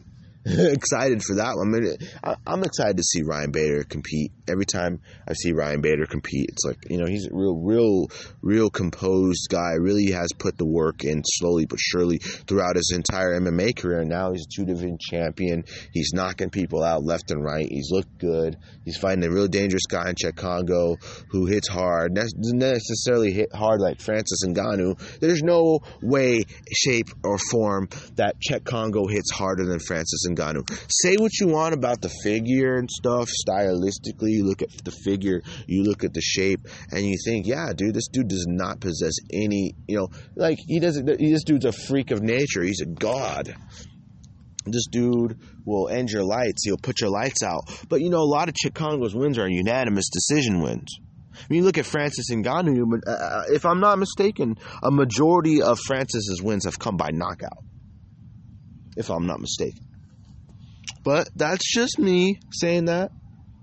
[0.46, 1.74] excited for that one.
[1.74, 4.30] I mean, I, am excited to see Ryan Bader compete.
[4.46, 8.08] Every time I see Ryan Bader compete, it's like you know he's a real, real,
[8.42, 9.72] real composed guy.
[9.80, 14.04] Really has put the work in slowly but surely throughout his entire MMA career.
[14.04, 15.64] Now he's a two division champion.
[15.94, 17.66] He's knocking people out left and right.
[17.66, 18.58] He's looked good.
[18.84, 20.96] He's fighting a real dangerous guy in Cheick Kongo
[21.30, 22.14] who hits hard.
[22.14, 25.18] Doesn't necessarily hit hard like Francis Ngannou.
[25.20, 30.33] There's no way, shape, or form that Cheick Kongo hits harder than Francis Ngannou.
[30.34, 30.68] Ngannou.
[30.88, 34.30] Say what you want about the figure and stuff, stylistically.
[34.30, 37.94] You look at the figure, you look at the shape, and you think, yeah, dude,
[37.94, 41.06] this dude does not possess any, you know, like he doesn't.
[41.06, 42.62] This dude's a freak of nature.
[42.62, 43.54] He's a god.
[44.66, 46.64] This dude will end your lights.
[46.64, 47.62] He'll put your lights out.
[47.88, 50.98] But you know, a lot of Cheick Kongo's wins are unanimous decision wins.
[51.34, 55.78] I mean, look at Francis Ngannou, uh, uh, if I'm not mistaken, a majority of
[55.80, 57.58] Francis's wins have come by knockout.
[58.96, 59.84] If I'm not mistaken.
[61.04, 63.12] But that's just me saying that.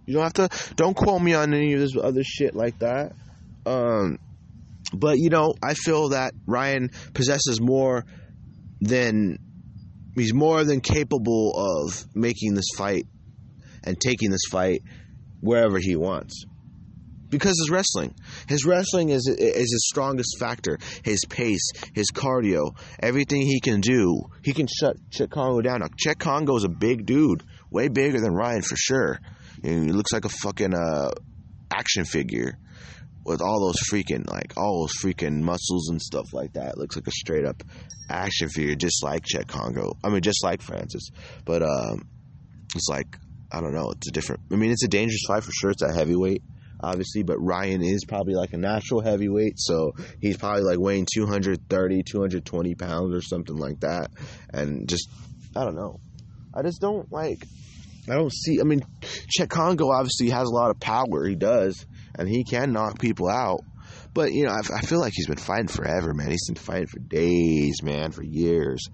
[0.05, 3.13] You don't have to don't quote me on any of this other shit like that.
[3.65, 4.19] Um
[4.93, 8.05] but you know, I feel that Ryan possesses more
[8.79, 9.37] than
[10.15, 13.05] he's more than capable of making this fight
[13.83, 14.81] and taking this fight
[15.39, 16.45] wherever he wants
[17.31, 18.13] because his wrestling.
[18.47, 20.77] His wrestling is is his strongest factor.
[21.03, 24.29] His pace, his cardio, everything he can do.
[24.43, 25.79] He can shut Cheick Kongo down.
[25.79, 29.19] Now, is a big dude, way bigger than Ryan for sure.
[29.63, 31.09] he looks like a fucking uh,
[31.71, 32.57] action figure
[33.25, 36.73] with all those freaking like all those freaking muscles and stuff like that.
[36.73, 37.63] It looks like a straight up
[38.09, 39.93] action figure, just like Cheick Kongo.
[40.03, 41.09] I mean, just like Francis,
[41.45, 42.07] but um,
[42.75, 43.17] it's like
[43.51, 43.91] I don't know.
[43.91, 44.41] It's a different.
[44.51, 45.71] I mean, it's a dangerous fight for sure.
[45.71, 46.43] It's a heavyweight.
[46.81, 52.03] Obviously, but Ryan is probably like a natural heavyweight, so he's probably like weighing 230,
[52.03, 54.11] 220 pounds or something like that.
[54.53, 55.09] And just,
[55.55, 55.99] I don't know.
[56.53, 57.45] I just don't like,
[58.09, 61.25] I don't see, I mean, Cheick Kongo obviously has a lot of power.
[61.25, 63.61] He does, and he can knock people out.
[64.13, 66.31] But, you know, I, I feel like he's been fighting forever, man.
[66.31, 68.87] He's been fighting for days, man, for years.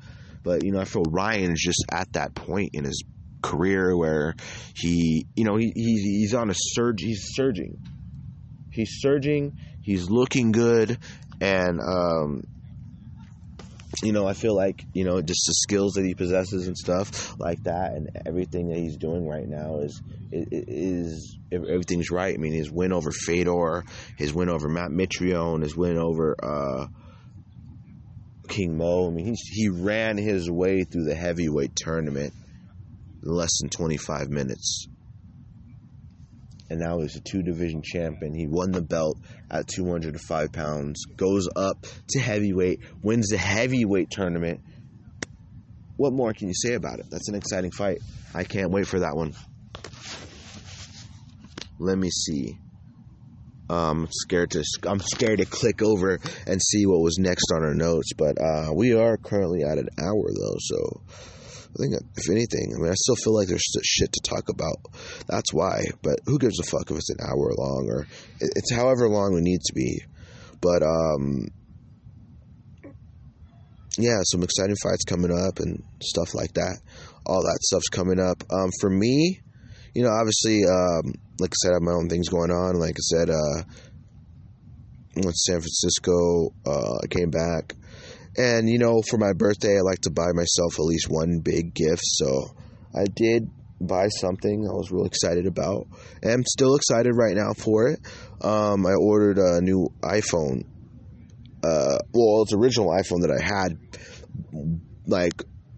[0.44, 3.04] But, you know, I feel Ryan is just at that point in his
[3.48, 4.36] career where
[4.76, 7.02] he, you know, he, he's, he's on a surge.
[7.02, 7.78] He's surging.
[8.72, 9.58] He's surging.
[9.82, 10.98] He's looking good,
[11.40, 12.44] and um,
[14.04, 17.40] you know, I feel like you know just the skills that he possesses and stuff
[17.40, 22.36] like that, and everything that he's doing right now is is, everything's right.
[22.36, 23.86] I mean, his win over Fedor,
[24.18, 26.36] his win over Matt Mitrione, his win over.
[26.44, 26.88] Uh,
[28.48, 29.08] King Mo.
[29.08, 32.34] I mean, he he ran his way through the heavyweight tournament
[33.22, 34.88] less than 25 minutes.
[36.70, 38.34] And now he's a two division champion.
[38.34, 39.18] He won the belt
[39.50, 44.60] at 205 pounds, goes up to heavyweight, wins the heavyweight tournament.
[45.96, 47.06] What more can you say about it?
[47.10, 48.00] That's an exciting fight.
[48.34, 49.34] I can't wait for that one.
[51.80, 52.58] Let me see.
[53.70, 57.64] Um, I'm scared to I'm scared to click over and see what was next on
[57.64, 61.02] our notes, but uh, we are currently at an hour though, so
[61.78, 64.78] I think, if anything, I mean, I still feel like there's shit to talk about.
[65.28, 65.82] That's why.
[66.02, 68.08] But who gives a fuck if it's an hour long or
[68.40, 70.02] it's however long we need to be.
[70.60, 71.48] But um,
[73.98, 76.80] yeah, some exciting fights coming up and stuff like that.
[77.26, 78.44] All that stuff's coming up.
[78.52, 79.42] Um, for me,
[79.94, 82.80] you know, obviously, um, like I said, I have my own things going on.
[82.80, 83.64] Like I said, uh,
[85.16, 86.54] went to San Francisco.
[86.66, 87.74] Uh, I came back.
[88.38, 91.74] And, you know, for my birthday, I like to buy myself at least one big
[91.74, 92.04] gift.
[92.04, 92.56] So
[92.96, 93.50] I did
[93.82, 95.88] buy something I was real excited about.
[96.22, 98.00] And I'm still excited right now for it.
[98.42, 100.66] Um, I ordered a new iPhone.
[101.64, 103.80] Uh, well, it's original iPhone that I had,
[105.08, 105.34] like,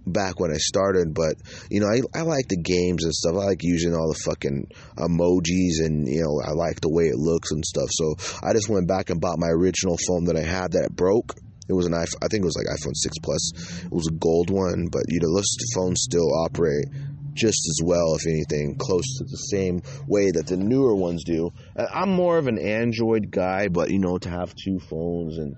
[0.06, 1.36] back when I started, but
[1.70, 3.36] you know, I, I like the games and stuff.
[3.36, 7.16] I like using all the fucking emojis and you know, I like the way it
[7.16, 7.90] looks and stuff.
[7.92, 11.36] So I just went back and bought my original phone that I had that broke
[11.70, 13.84] it was an iPhone, I think it was like iPhone 6 Plus.
[13.86, 16.86] It was a gold one, but you know, those phones still operate
[17.34, 21.52] just as well, if anything, close to the same way that the newer ones do.
[21.78, 25.56] I'm more of an Android guy, but you know, to have two phones and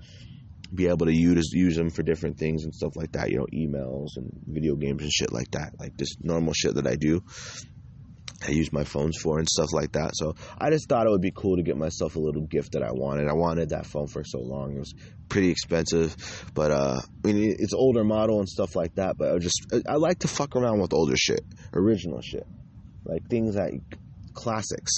[0.74, 3.48] be able to use use them for different things and stuff like that, you know,
[3.54, 7.22] emails and video games and shit like that, like just normal shit that I do.
[8.44, 10.12] I use my phones for and stuff like that.
[10.16, 12.82] So I just thought it would be cool to get myself a little gift that
[12.84, 13.28] I wanted.
[13.28, 14.76] I wanted that phone for so long.
[14.76, 14.94] It was
[15.30, 16.16] pretty expensive,
[16.54, 19.18] but uh, I mean it's older model and stuff like that.
[19.18, 21.42] But I just I like to fuck around with older shit,
[21.74, 22.48] original shit,
[23.06, 23.82] like things like
[24.34, 24.92] classics.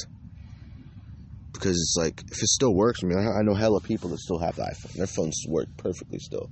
[1.51, 4.39] Because it's like if it still works, I mean I know hella people that still
[4.39, 4.93] have the iPhone.
[4.93, 6.49] Their phones work perfectly still.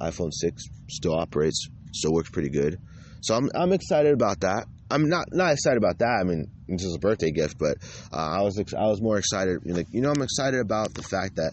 [0.00, 2.80] iPhone six still operates, still works pretty good.
[3.20, 4.66] So I'm I'm excited about that.
[4.90, 6.18] I'm not not excited about that.
[6.20, 7.76] I mean, this is a birthday gift, but
[8.12, 9.60] uh, I was I was more excited.
[9.64, 11.52] Like you know, I'm excited about the fact that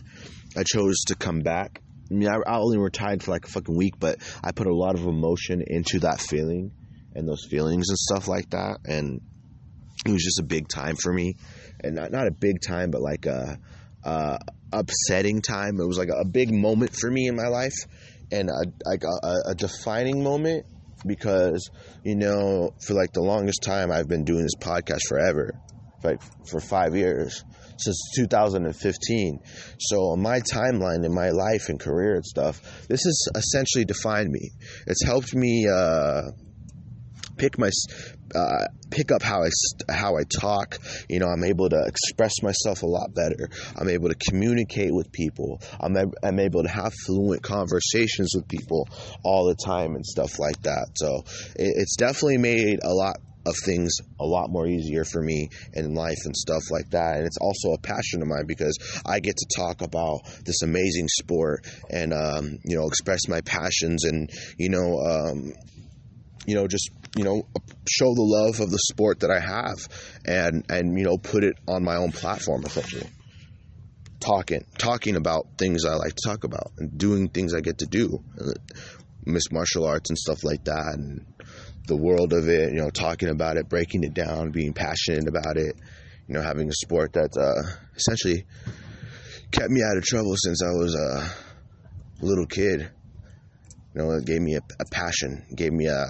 [0.55, 1.81] I chose to come back.
[2.09, 4.73] I mean, I, I only retired for like a fucking week, but I put a
[4.73, 6.71] lot of emotion into that feeling
[7.15, 9.21] and those feelings and stuff like that, and
[10.05, 11.35] it was just a big time for me,
[11.81, 13.57] and not not a big time, but like a,
[14.03, 14.39] a
[14.71, 15.79] upsetting time.
[15.79, 17.75] It was like a big moment for me in my life,
[18.31, 20.65] and a, like a, a defining moment
[21.05, 21.69] because
[22.03, 25.59] you know for like the longest time I've been doing this podcast forever,
[26.03, 27.43] like for five years
[27.77, 29.39] since 2015.
[29.79, 34.29] So on my timeline in my life and career and stuff, this has essentially defined
[34.31, 34.51] me.
[34.87, 36.21] It's helped me uh,
[37.37, 37.69] pick my
[38.33, 39.49] uh, pick up how I
[39.91, 40.77] how I talk.
[41.09, 43.49] You know, I'm able to express myself a lot better.
[43.75, 45.61] I'm able to communicate with people.
[45.79, 48.87] I'm I'm able to have fluent conversations with people
[49.23, 50.87] all the time and stuff like that.
[50.95, 51.23] So
[51.55, 55.93] it, it's definitely made a lot of things a lot more easier for me in
[55.93, 57.17] life and stuff like that.
[57.17, 61.07] And it's also a passion of mine because I get to talk about this amazing
[61.09, 65.53] sport and um, you know express my passions and you know um,
[66.47, 67.47] you know just you know
[67.89, 69.87] show the love of the sport that I have
[70.25, 73.09] and and you know put it on my own platform essentially.
[74.19, 77.85] Talking talking about things I like to talk about and doing things I get to
[77.85, 78.23] do.
[79.25, 81.25] Miss martial arts and stuff like that and
[81.87, 85.55] the world of it you know talking about it breaking it down being passionate about
[85.55, 85.75] it
[86.27, 88.45] you know having a sport that uh, essentially
[89.51, 92.89] kept me out of trouble since I was a little kid.
[93.93, 96.05] You know it gave me a, a passion gave me a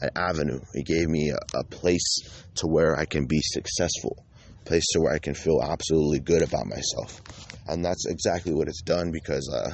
[0.00, 0.60] an avenue.
[0.74, 2.18] He gave me a, a place
[2.56, 4.24] to where I can be successful.
[4.64, 7.20] place to where I can feel absolutely good about myself.
[7.66, 9.70] And that's exactly what it's done because, uh,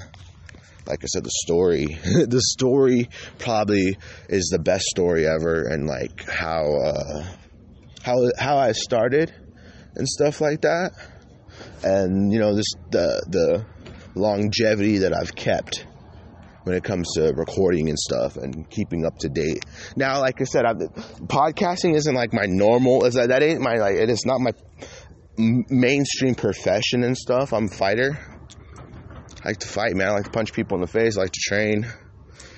[0.86, 3.08] like I said, the story, the story
[3.38, 3.96] probably
[4.28, 7.26] is the best story ever, and like how, uh,
[8.02, 9.32] how, how I started
[9.96, 10.92] and stuff like that,
[11.82, 13.64] and you know, this the the
[14.14, 15.86] longevity that I've kept
[16.66, 19.64] when it comes to recording and stuff and keeping up to date.
[19.94, 20.78] Now, like I said, I've,
[21.28, 23.04] podcasting isn't like my normal.
[23.04, 23.94] Is that that ain't my like?
[23.94, 24.50] It is not my
[25.38, 27.52] mainstream profession and stuff.
[27.52, 28.18] I'm a fighter.
[29.44, 30.08] I like to fight, man.
[30.08, 31.16] I like to punch people in the face.
[31.16, 31.86] I like to train.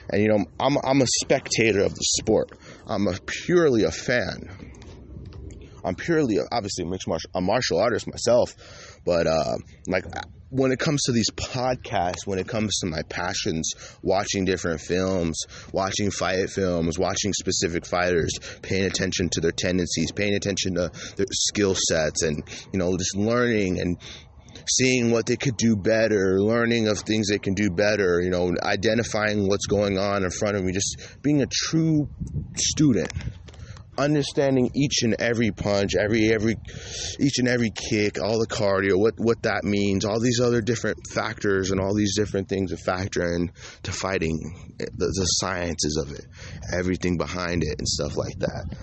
[0.09, 2.53] And you know, I'm I'm a spectator of the sport.
[2.87, 4.73] I'm a purely a fan.
[5.85, 8.55] I'm purely obviously a mixed martial a martial artist myself,
[9.05, 10.07] but uh, like
[10.51, 13.73] when it comes to these podcasts, when it comes to my passions,
[14.03, 18.33] watching different films, watching fight films, watching specific fighters,
[18.63, 22.43] paying attention to their tendencies, paying attention to their skill sets, and
[22.73, 23.99] you know, just learning and
[24.71, 28.53] seeing what they could do better, learning of things they can do better, you know,
[28.63, 32.09] identifying what's going on in front of me, just being a true
[32.57, 33.13] student
[33.99, 36.57] understanding each and every punch, every every
[37.19, 40.99] each and every kick, all the cardio, what what that means, all these other different
[41.13, 43.51] factors and all these different things that factor in
[43.83, 44.39] to fighting,
[44.81, 46.27] eh, the, the sciences of it,
[46.73, 48.77] everything behind it, and stuff like that.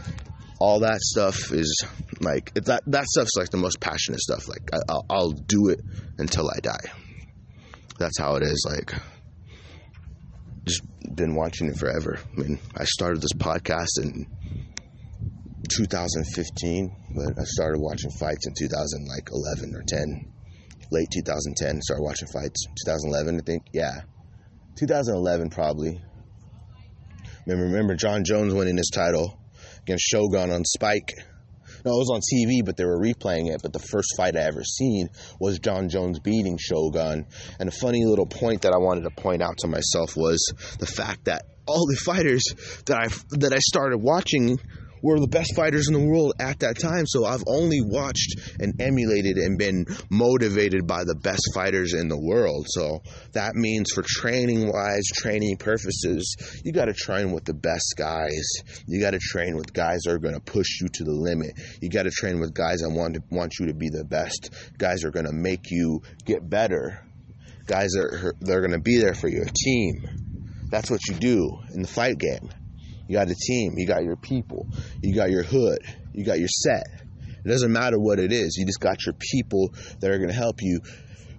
[0.59, 1.85] All that stuff is
[2.19, 2.83] like that.
[2.87, 4.47] That stuff's like the most passionate stuff.
[4.47, 5.81] Like I, I'll, I'll do it
[6.17, 6.91] until I die.
[7.97, 8.65] That's how it is.
[8.69, 8.93] Like
[10.65, 10.81] just
[11.15, 12.19] been watching it forever.
[12.33, 14.25] I mean, I started this podcast and
[15.67, 20.33] 2015, but I started watching fights in 2011 or 10,
[20.91, 21.81] late 2010.
[21.81, 23.63] Started watching fights 2011, I think.
[23.73, 24.01] Yeah,
[24.77, 26.01] 2011 probably.
[27.45, 29.39] Remember, remember Jon Jones winning his title
[29.81, 31.13] against Shogun on Spike.
[31.85, 33.61] No, it was on TV, but they were replaying it.
[33.61, 35.09] But the first fight I ever seen
[35.39, 37.27] was Jon Jones beating Shogun.
[37.59, 40.43] And a funny little point that I wanted to point out to myself was
[40.79, 42.43] the fact that all the fighters
[42.85, 43.07] that I
[43.37, 44.59] that I started watching
[45.05, 47.05] were the best fighters in the world at that time.
[47.05, 52.19] So I've only watched and emulated and been motivated by the best fighters in the
[52.19, 52.65] world.
[52.69, 53.01] So
[53.33, 58.45] that means for training wise, training purposes, you got to train with the best guys.
[58.87, 61.51] You got to train with guys that are going to push you to the limit.
[61.81, 64.49] You got to train with guys that want to, want you to be the best.
[64.79, 67.05] Guys are going to make you get better.
[67.67, 70.65] Guys are they're going to be there for your team.
[70.71, 72.49] That's what you do in the fight game.
[73.07, 73.73] You got a team.
[73.77, 74.67] You got your people.
[75.01, 75.79] You got your hood.
[76.13, 76.87] You got your set.
[77.45, 78.55] It doesn't matter what it is.
[78.57, 80.79] You just got your people that are going to help you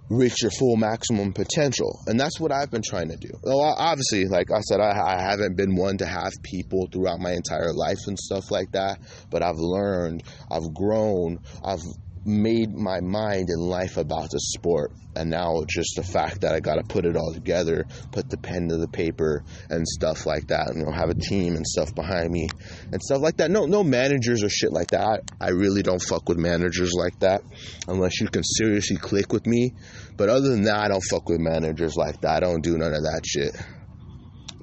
[0.09, 1.99] reach your full maximum potential.
[2.07, 3.29] And that's what I've been trying to do.
[3.43, 7.31] Well, obviously, like I said, I, I, haven't been one to have people throughout my
[7.31, 8.99] entire life and stuff like that,
[9.29, 11.83] but I've learned, I've grown, I've
[12.27, 14.91] made my mind and life about the sport.
[15.15, 18.37] And now just the fact that I got to put it all together, put the
[18.37, 21.65] pen to the paper and stuff like that, and you know, have a team and
[21.65, 22.47] stuff behind me
[22.91, 23.49] and stuff like that.
[23.49, 25.23] No, no managers or shit like that.
[25.39, 27.41] I, I really don't fuck with managers like that
[27.87, 29.73] unless you can seriously click with me.
[30.17, 32.37] But other than that, I don't fuck with managers like that.
[32.37, 33.55] I don't do none of that shit.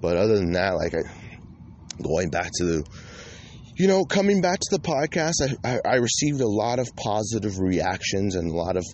[0.00, 1.02] But other than that, like I,
[2.02, 2.84] going back to the
[3.76, 7.58] you know, coming back to the podcast, I, I, I, received a lot of positive
[7.58, 8.84] reactions and a lot of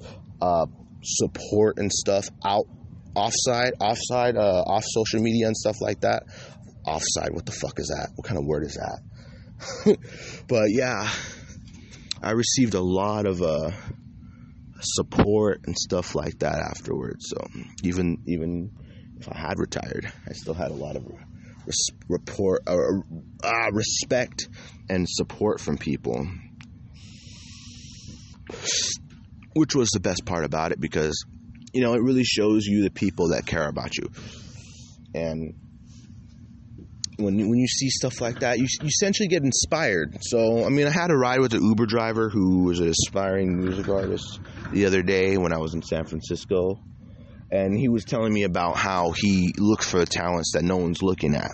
[0.40, 0.66] uh,
[1.02, 2.64] support and stuff out
[3.14, 6.22] offside, offside, uh, off social media and stuff like that.
[6.86, 8.10] Offside, what the fuck is that?
[8.14, 9.98] What kind of word is that?
[10.48, 11.10] but yeah,
[12.22, 13.70] I received a lot of uh,
[14.80, 17.26] support and stuff like that afterwards.
[17.28, 17.46] So
[17.82, 18.70] even even
[19.18, 21.04] if I had retired, I still had a lot of
[21.70, 23.04] res- report or
[23.44, 24.48] uh, respect
[24.88, 26.26] and support from people,
[29.54, 31.24] which was the best part about it because
[31.72, 34.08] you know it really shows you the people that care about you,
[35.14, 35.54] and
[37.16, 40.16] when you, when you see stuff like that, you, you essentially get inspired.
[40.22, 43.58] So, I mean, I had a ride with an Uber driver who was an aspiring
[43.60, 44.40] music artist
[44.72, 46.80] the other day when I was in San Francisco
[47.50, 51.34] and he was telling me about how he looks for talents that no one's looking
[51.34, 51.50] at.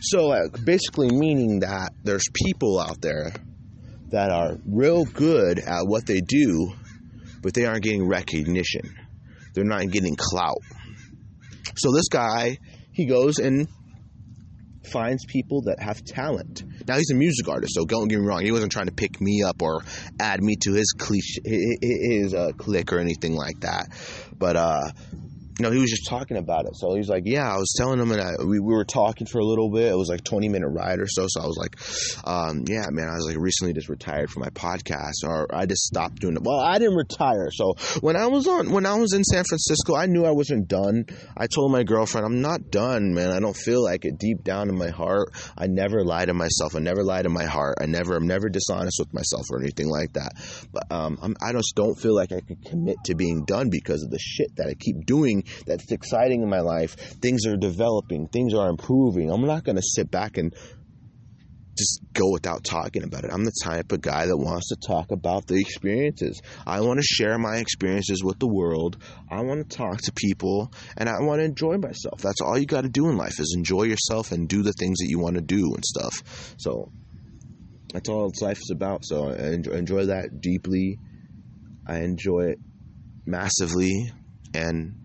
[0.00, 3.32] So, uh, basically, meaning that there's people out there
[4.10, 6.72] that are real good at what they do,
[7.40, 8.96] but they aren't getting recognition.
[9.54, 10.62] They're not getting clout.
[11.76, 12.58] So, this guy,
[12.92, 13.68] he goes and
[14.90, 16.64] finds people that have talent.
[16.86, 18.42] Now he's a music artist, so don't get me wrong.
[18.42, 19.82] He wasn't trying to pick me up or
[20.20, 21.40] add me to his cliche,
[21.80, 23.86] his uh, clique or anything like that.
[24.42, 24.90] But uh,
[25.60, 26.76] know, he was just talking about it.
[26.76, 29.26] So he was like, "Yeah, I was telling him, and I, we, we were talking
[29.26, 29.92] for a little bit.
[29.92, 31.26] It was like twenty minute ride or so.
[31.28, 31.76] So I was like,
[32.26, 35.82] um, "Yeah, man, I was like recently just retired from my podcast, or I just
[35.82, 36.42] stopped doing it.
[36.42, 37.50] Well, I didn't retire.
[37.52, 40.68] So when I was on, when I was in San Francisco, I knew I wasn't
[40.68, 41.04] done.
[41.36, 43.30] I told my girlfriend, I'm not done, man.
[43.30, 45.32] I don't feel like it deep down in my heart.
[45.56, 46.74] I never lie to myself.
[46.74, 47.76] I never lie to my heart.
[47.80, 50.32] I never, I'm never dishonest with myself or anything like that.
[50.72, 54.10] But um, I just don't feel like I could commit to being done because of
[54.10, 56.94] the shit that I keep doing that's exciting in my life.
[57.20, 59.30] Things are developing, things are improving.
[59.30, 60.54] I'm not going to sit back and
[61.76, 63.30] just go without talking about it.
[63.32, 66.40] I'm the type of guy that wants to talk about the experiences.
[66.66, 68.98] I want to share my experiences with the world.
[69.30, 72.20] I want to talk to people and I want to enjoy myself.
[72.20, 74.98] That's all you got to do in life is enjoy yourself and do the things
[74.98, 76.54] that you want to do and stuff.
[76.58, 76.92] So
[77.92, 79.04] that's all life is about.
[79.04, 80.98] So I enjoy, enjoy that deeply.
[81.86, 82.58] I enjoy it
[83.24, 84.12] massively
[84.54, 85.01] and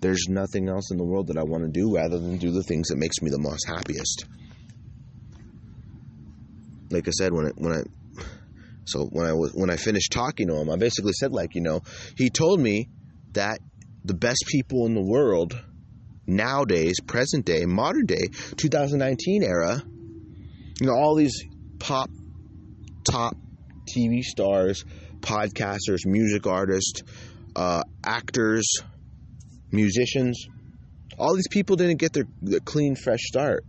[0.00, 2.62] there's nothing else in the world that I want to do rather than do the
[2.62, 4.24] things that makes me the most happiest.
[6.90, 7.82] Like I said, when I, when I
[8.84, 11.60] so when I was when I finished talking to him, I basically said like you
[11.60, 11.82] know
[12.16, 12.88] he told me
[13.32, 13.60] that
[14.04, 15.56] the best people in the world
[16.26, 19.82] nowadays, present day, modern day, 2019 era,
[20.80, 21.44] you know all these
[21.78, 22.10] pop
[23.04, 23.36] top
[23.94, 24.84] TV stars,
[25.20, 27.02] podcasters, music artists,
[27.54, 28.66] uh, actors,
[29.72, 30.46] musicians,
[31.18, 33.64] all these people didn't get their, their clean, fresh start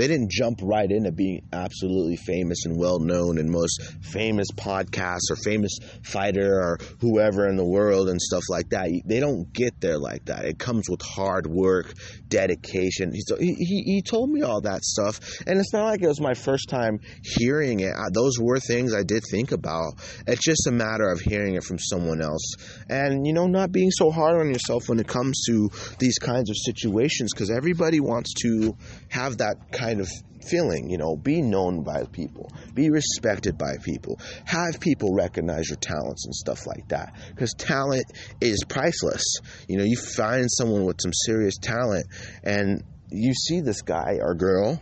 [0.00, 5.20] they didn't jump right into being absolutely famous and well known and most famous podcast
[5.30, 8.88] or famous fighter or whoever in the world and stuff like that.
[9.04, 10.46] They don't get there like that.
[10.46, 11.92] It comes with hard work,
[12.28, 13.12] dedication.
[13.12, 16.34] He, he, he told me all that stuff, and it's not like it was my
[16.34, 17.94] first time hearing it.
[18.14, 19.94] Those were things I did think about.
[20.26, 22.54] It's just a matter of hearing it from someone else,
[22.88, 26.48] and you know, not being so hard on yourself when it comes to these kinds
[26.48, 28.76] of situations, because everybody wants to
[29.08, 30.08] have that kind kind of
[30.48, 35.76] feeling, you know, be known by people, be respected by people, have people recognize your
[35.76, 37.14] talents and stuff like that.
[37.28, 38.04] Because talent
[38.40, 39.24] is priceless.
[39.68, 42.06] You know, you find someone with some serious talent
[42.44, 44.80] and you see this guy or girl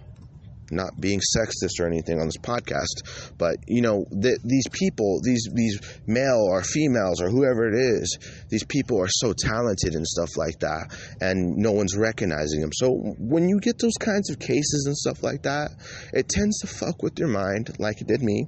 [0.70, 5.48] not being sexist or anything on this podcast, but you know, the, these people, these
[5.54, 10.36] these male or females or whoever it is, these people are so talented and stuff
[10.36, 12.70] like that, and no one's recognizing them.
[12.72, 15.70] So when you get those kinds of cases and stuff like that,
[16.12, 18.46] it tends to fuck with your mind, like it did me.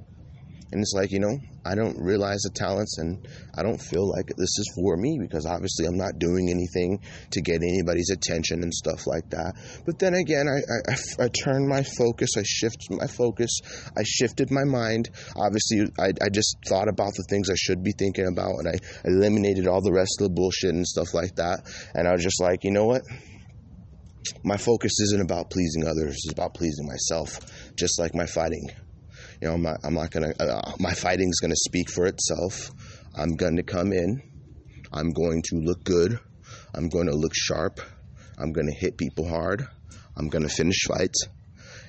[0.71, 4.27] And it's like, you know, I don't realize the talents and I don't feel like
[4.27, 7.01] this is for me because obviously I'm not doing anything
[7.31, 9.53] to get anybody's attention and stuff like that.
[9.85, 13.51] But then again, I, I, I turned my focus, I shifted my focus,
[13.97, 15.09] I shifted my mind.
[15.35, 18.79] Obviously, I, I just thought about the things I should be thinking about and I
[19.05, 21.59] eliminated all the rest of the bullshit and stuff like that.
[21.93, 23.01] And I was just like, you know what?
[24.43, 27.39] My focus isn't about pleasing others, it's about pleasing myself,
[27.75, 28.69] just like my fighting.
[29.41, 30.33] You know, I'm not, I'm not gonna.
[30.39, 32.71] Uh, my fighting's gonna speak for itself.
[33.15, 34.21] I'm to come in.
[34.93, 36.19] I'm going to look good.
[36.73, 37.79] I'm going to look sharp.
[38.37, 39.67] I'm going to hit people hard.
[40.17, 41.27] I'm going to finish fights.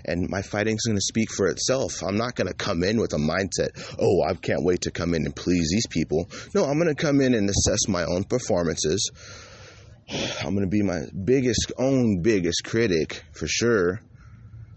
[0.05, 2.03] And my fighting's going to speak for itself.
[2.03, 3.69] I'm not going to come in with a mindset,
[4.01, 6.29] oh, I can't wait to come in and please these people.
[6.55, 9.11] No, I'm going to come in and assess my own performances.
[10.41, 14.01] I'm going to be my biggest, own biggest critic for sure.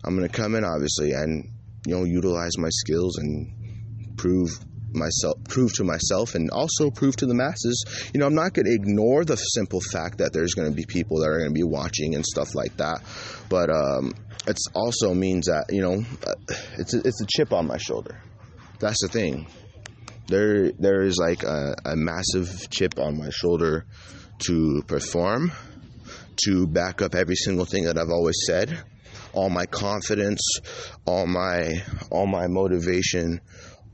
[0.04, 1.50] I'm going to come in, obviously, and
[1.86, 4.60] you know, utilize my skills and prove
[4.94, 7.84] myself prove to myself and also prove to the masses.
[8.14, 10.86] You know i'm not going to ignore the simple fact that there's going to be
[10.86, 13.02] people that are going to be watching and stuff like that.
[13.50, 14.14] But um
[14.48, 16.06] it also means that you know
[16.78, 18.22] it's a, it's a chip on my shoulder.
[18.80, 19.48] That's the thing.
[20.28, 23.86] There there is like a, a massive chip on my shoulder
[24.46, 25.52] to perform
[26.46, 28.84] to back up every single thing that i've always said
[29.36, 30.42] all my confidence,
[31.06, 33.42] all my all my motivation,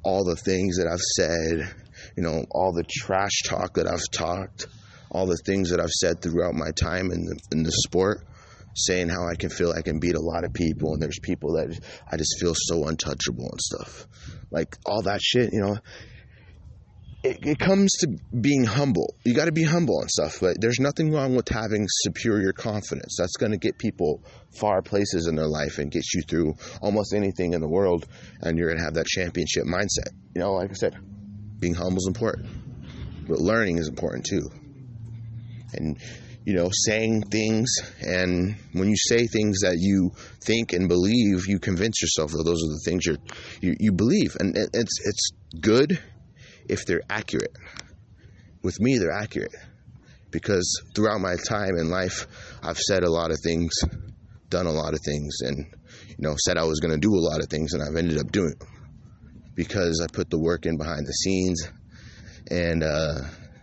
[0.04, 1.76] all the things that I've said,
[2.16, 4.68] you know, all the trash talk that I've talked,
[5.10, 8.26] all the things that I've said throughout my time in the in the sport,
[8.76, 11.54] saying how I can feel I can beat a lot of people and there's people
[11.54, 11.78] that
[12.10, 14.08] I just feel so untouchable and stuff.
[14.52, 15.78] Like all that shit, you know,
[17.24, 19.16] it, it comes to being humble.
[19.24, 23.16] You got to be humble and stuff, but there's nothing wrong with having superior confidence.
[23.18, 24.24] That's going to get people
[24.60, 28.08] far places in their life and get you through almost anything in the world,
[28.42, 30.12] and you're going to have that championship mindset.
[30.36, 30.98] You know, like I said,
[31.60, 32.48] being humble is important,
[33.28, 34.50] but learning is important too.
[35.74, 35.98] And
[36.44, 40.12] you know, saying things, and when you say things that you
[40.44, 44.58] think and believe, you convince yourself that those are the things you you believe, and
[44.58, 46.02] it's it's good
[46.72, 47.56] if they're accurate.
[48.64, 49.54] With me, they're accurate.
[50.32, 52.26] because throughout my time in life,
[52.64, 53.74] I've said a lot of things,
[54.50, 55.66] done a lot of things, and
[56.08, 58.18] you know, said I was going to do a lot of things, and I've ended
[58.18, 58.68] up doing it
[59.56, 61.70] because I put the work in behind the scenes,
[62.50, 63.16] and uh,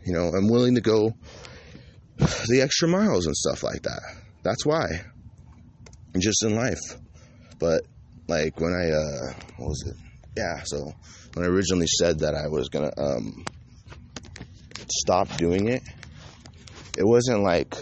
[0.04, 1.14] you know, I'm willing to go
[2.18, 4.02] the extra miles and stuff like that.
[4.42, 4.86] That's why,
[6.18, 6.80] just in life.
[7.58, 7.82] But
[8.28, 10.07] like when I, uh, what was it?
[10.36, 10.92] Yeah, so
[11.34, 13.44] when I originally said that I was gonna um,
[14.88, 15.82] stop doing it,
[16.96, 17.74] it wasn't like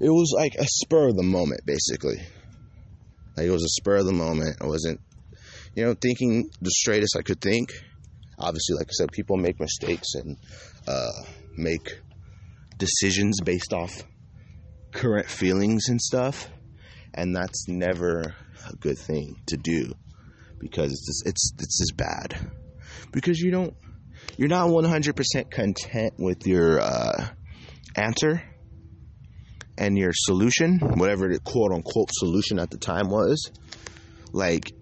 [0.00, 2.20] it was like a spur of the moment, basically.
[3.36, 4.56] Like it was a spur of the moment.
[4.60, 5.00] I wasn't,
[5.74, 7.70] you know, thinking the straightest I could think.
[8.38, 10.36] Obviously, like I said, people make mistakes and
[10.86, 11.22] uh,
[11.56, 12.00] make
[12.76, 14.02] decisions based off
[14.92, 16.48] current feelings and stuff,
[17.14, 18.34] and that's never
[18.68, 19.94] a good thing to do
[20.58, 22.50] because it's just, it's it's just bad
[23.12, 23.74] because you don't
[24.36, 27.26] you're not 100% content with your uh,
[27.94, 28.42] answer
[29.78, 33.50] and your solution, whatever the quote unquote solution at the time was,
[34.32, 34.72] like,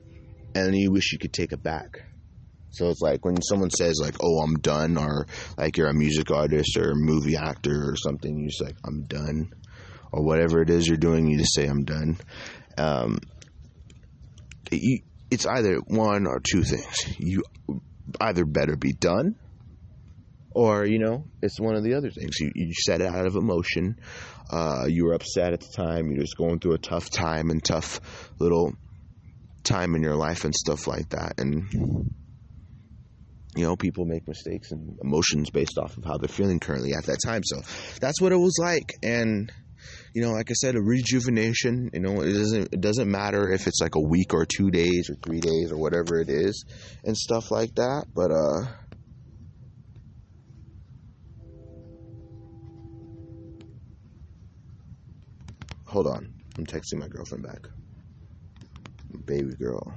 [0.55, 2.05] and you wish you could take it back.
[2.70, 5.26] So it's like when someone says like, "Oh, I'm done," or
[5.56, 9.05] like you're a music artist or a movie actor or something, you just like, "I'm
[9.05, 9.52] done,"
[10.10, 12.18] or whatever it is you're doing, you just say, "I'm done."
[12.76, 13.18] Um,
[14.72, 15.05] it,
[15.35, 17.19] it's either one or two things.
[17.19, 17.43] You
[18.20, 19.36] either better be done,
[20.51, 22.39] or you know, it's one of the other things.
[22.40, 23.98] You you said it out of emotion.
[24.51, 26.11] Uh, you were upset at the time.
[26.11, 28.01] You're just going through a tough time and tough
[28.39, 28.73] little
[29.62, 31.65] time in your life and stuff like that, and
[33.56, 37.05] you know, people make mistakes and emotions based off of how they're feeling currently at
[37.05, 37.43] that time.
[37.44, 37.62] So
[38.01, 38.93] that's what it was like.
[39.02, 39.52] And,
[40.15, 43.66] you know, like I said, a rejuvenation, you know, it doesn't, it doesn't matter if
[43.66, 46.65] it's like a week or two days or three days or whatever it is
[47.05, 48.07] and stuff like that.
[48.15, 48.66] But, uh,
[55.86, 56.32] hold on.
[56.57, 57.66] I'm texting my girlfriend back.
[59.27, 59.95] Baby girl.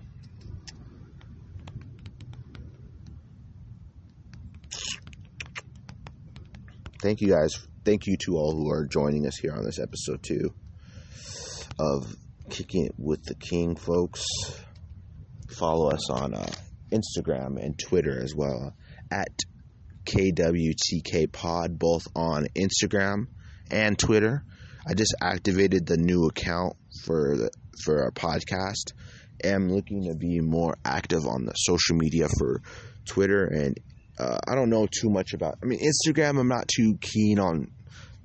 [7.01, 7.66] thank you guys.
[7.87, 10.53] Thank you to all who are joining us here on this episode two
[11.79, 12.13] of
[12.49, 14.25] Kicking It with the King, folks.
[15.57, 16.51] Follow us on uh,
[16.91, 18.75] Instagram and Twitter as well
[19.09, 19.29] at
[20.03, 23.27] KWTK Pod, both on Instagram
[23.71, 24.43] and Twitter.
[24.85, 26.73] I just activated the new account
[27.05, 27.51] for the
[27.85, 28.91] for our podcast.
[29.45, 32.61] Am looking to be more active on the social media for
[33.05, 33.79] Twitter and
[34.19, 35.59] uh, I don't know too much about.
[35.63, 36.39] I mean, Instagram.
[36.39, 37.71] I'm not too keen on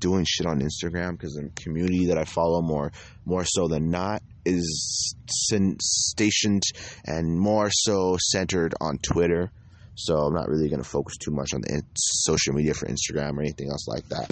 [0.03, 2.93] doing shit on Instagram because the community that I follow more
[3.25, 6.65] more so than not is stationed
[7.07, 9.51] and more so centered on Twitter.
[9.95, 12.87] So I'm not really going to focus too much on the in- social media for
[12.87, 14.31] Instagram or anything else like that.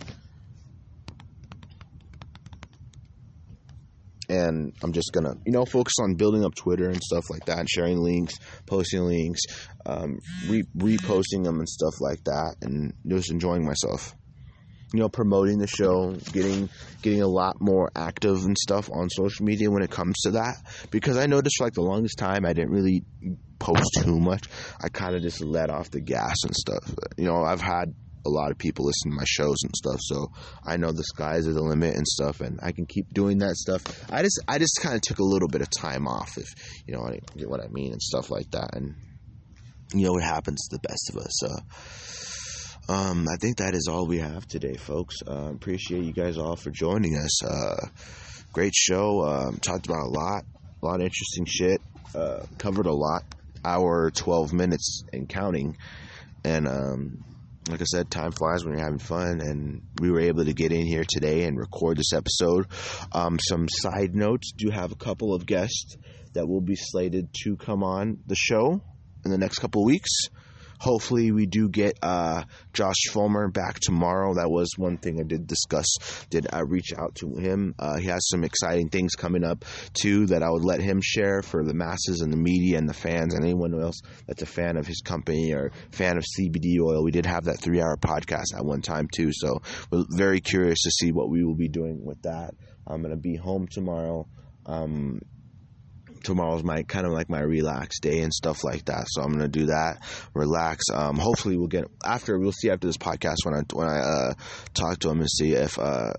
[4.30, 7.58] and I'm just gonna, you know, focus on building up Twitter and stuff like that,
[7.58, 8.34] and sharing links,
[8.64, 9.40] posting links,
[9.84, 14.14] um, re- reposting them and stuff like that, and just enjoying myself.
[14.92, 16.68] You know, promoting the show, getting
[17.02, 20.56] getting a lot more active and stuff on social media when it comes to that.
[20.90, 23.04] Because I noticed for like the longest time, I didn't really
[23.58, 24.48] post too much.
[24.82, 26.92] I kind of just let off the gas and stuff.
[27.16, 27.94] You know, I've had
[28.26, 30.30] a lot of people listen to my shows and stuff so
[30.64, 33.56] i know the skies are the limit and stuff and i can keep doing that
[33.56, 36.46] stuff i just i just kind of took a little bit of time off if
[36.86, 38.94] you know what i mean and stuff like that and
[39.94, 41.48] you know what happens to the best of us so
[42.90, 45.16] um, i think that is all we have today folks.
[45.26, 47.44] Uh, appreciate you guys all for joining us.
[47.44, 47.86] Uh,
[48.52, 49.24] great show.
[49.24, 50.44] Um, talked about a lot
[50.82, 51.80] a lot of interesting shit.
[52.14, 53.22] Uh, covered a lot
[53.64, 55.76] hour 12 minutes and counting.
[56.44, 57.24] And um,
[57.68, 60.72] like I said, time flies when you're having fun, and we were able to get
[60.72, 62.66] in here today and record this episode.
[63.12, 65.96] Um, some side notes: do have a couple of guests
[66.32, 68.80] that will be slated to come on the show
[69.24, 70.10] in the next couple of weeks
[70.80, 72.42] hopefully we do get uh,
[72.72, 74.34] Josh Fulmer back tomorrow.
[74.34, 75.86] That was one thing I did discuss.
[76.30, 77.74] Did I reach out to him?
[77.78, 81.42] Uh, he has some exciting things coming up too that I would let him share
[81.42, 84.76] for the masses and the media and the fans and anyone else that's a fan
[84.76, 87.04] of his company or fan of CBD oil.
[87.04, 90.90] We did have that three-hour podcast at one time too, so we're very curious to
[90.90, 92.54] see what we will be doing with that.
[92.86, 94.26] I'm gonna be home tomorrow.
[94.66, 95.20] Um,
[96.22, 99.06] tomorrow's my kind of like my relax day and stuff like that.
[99.08, 100.02] So I'm gonna do that,
[100.34, 100.84] relax.
[100.92, 104.34] Um, hopefully we'll get after we'll see after this podcast when I when I uh,
[104.74, 106.12] talk to him and see if uh,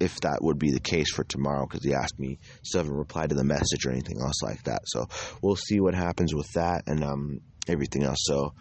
[0.00, 3.30] if that would be the case for tomorrow because he asked me still haven't replied
[3.30, 4.82] to the message or anything else like that.
[4.86, 5.08] So
[5.42, 8.18] we'll see what happens with that and um, everything else.
[8.22, 8.54] So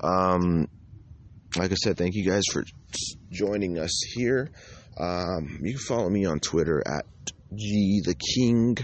[0.00, 0.68] um,
[1.56, 2.64] like I said, thank you guys for
[3.30, 4.50] joining us here.
[4.98, 7.04] Um, you can follow me on Twitter at
[7.54, 8.76] G the King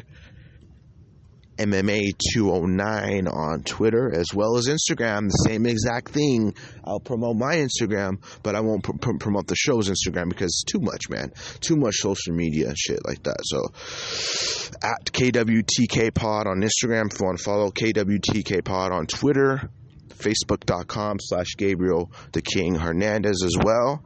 [1.57, 5.29] MMA 209 on Twitter as well as Instagram.
[5.29, 6.55] The same exact thing.
[6.85, 10.65] I'll promote my Instagram, but I won't pr- pr- promote the show's Instagram because it's
[10.65, 11.33] too much, man.
[11.61, 13.39] Too much social media and shit like that.
[13.45, 13.67] So
[14.83, 19.71] at KWTK Pod on Instagram if you want to follow KWTK Pod on Twitter,
[20.09, 24.05] Facebook.com slash Gabriel the King Hernandez as well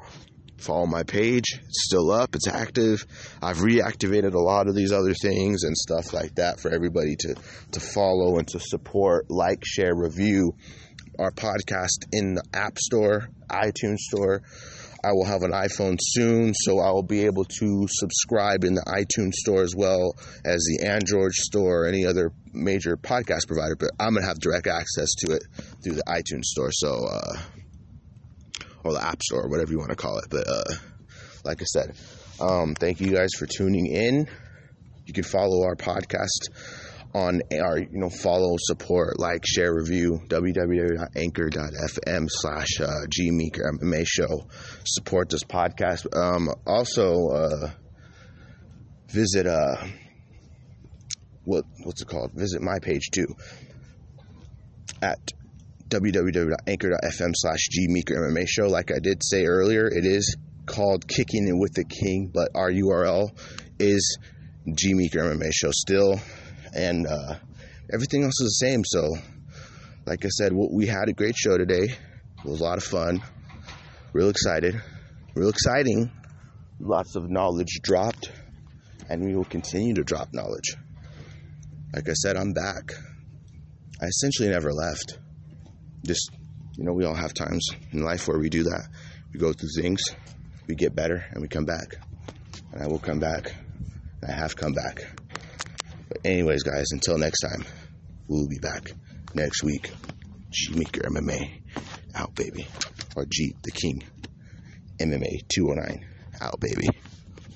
[0.58, 1.44] follow my page.
[1.54, 3.06] It's still up, it's active.
[3.42, 7.34] I've reactivated a lot of these other things and stuff like that for everybody to,
[7.72, 10.54] to follow and to support, like, share, review
[11.18, 14.42] our podcast in the App Store, iTunes Store.
[15.04, 18.82] I will have an iPhone soon, so I will be able to subscribe in the
[18.82, 23.76] iTunes Store as well as the Android Store or any other major podcast provider.
[23.76, 25.42] But I'm going to have direct access to it
[25.82, 26.70] through the iTunes Store.
[26.72, 27.38] So, uh,
[28.84, 30.26] or the App Store, whatever you want to call it.
[30.30, 30.64] But uh,
[31.44, 31.96] like I said,
[32.40, 34.28] um, thank you guys for tuning in.
[35.06, 36.50] You can follow our podcast
[37.14, 44.46] on our, you know, follow, support, like, share, review, www.anchor.fm slash uh, gmeeker MMA show.
[44.84, 46.06] Support this podcast.
[46.14, 47.70] Um, also, uh,
[49.08, 49.76] visit, uh,
[51.44, 52.32] what, what's it called?
[52.34, 53.34] Visit my page too
[55.00, 55.32] at
[55.88, 58.66] www.anchor.fm slash gmeeker MMA show.
[58.66, 60.36] Like I did say earlier, it is
[60.66, 63.30] called Kicking It With The King, but our URL
[63.78, 64.18] is
[64.66, 66.20] gmeeker MMA show still.
[66.74, 67.36] And uh,
[67.92, 68.82] everything else is the same.
[68.84, 69.16] So,
[70.06, 71.84] like I said, we had a great show today.
[71.84, 73.22] It was a lot of fun.
[74.12, 74.80] Real excited.
[75.34, 76.10] Real exciting.
[76.80, 78.30] Lots of knowledge dropped.
[79.08, 80.76] And we will continue to drop knowledge.
[81.94, 82.92] Like I said, I'm back.
[84.02, 85.18] I essentially never left
[86.04, 86.30] just
[86.76, 88.88] you know we all have times in life where we do that.
[89.32, 90.00] We go through things
[90.68, 91.96] we get better and we come back.
[92.72, 93.54] And i will come back.
[94.26, 95.02] I have come back.
[96.08, 97.64] But anyways guys until next time
[98.28, 98.92] we'll be back
[99.34, 99.90] next week.
[100.50, 101.60] G maker mma
[102.14, 102.66] out baby.
[103.16, 104.04] Or g the king
[105.00, 106.06] mma 209
[106.40, 106.88] out baby.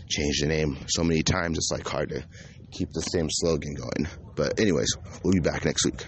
[0.09, 2.25] Change the name so many times it's like hard to
[2.71, 4.09] keep the same slogan going.
[4.35, 6.07] But anyways we'll be back next week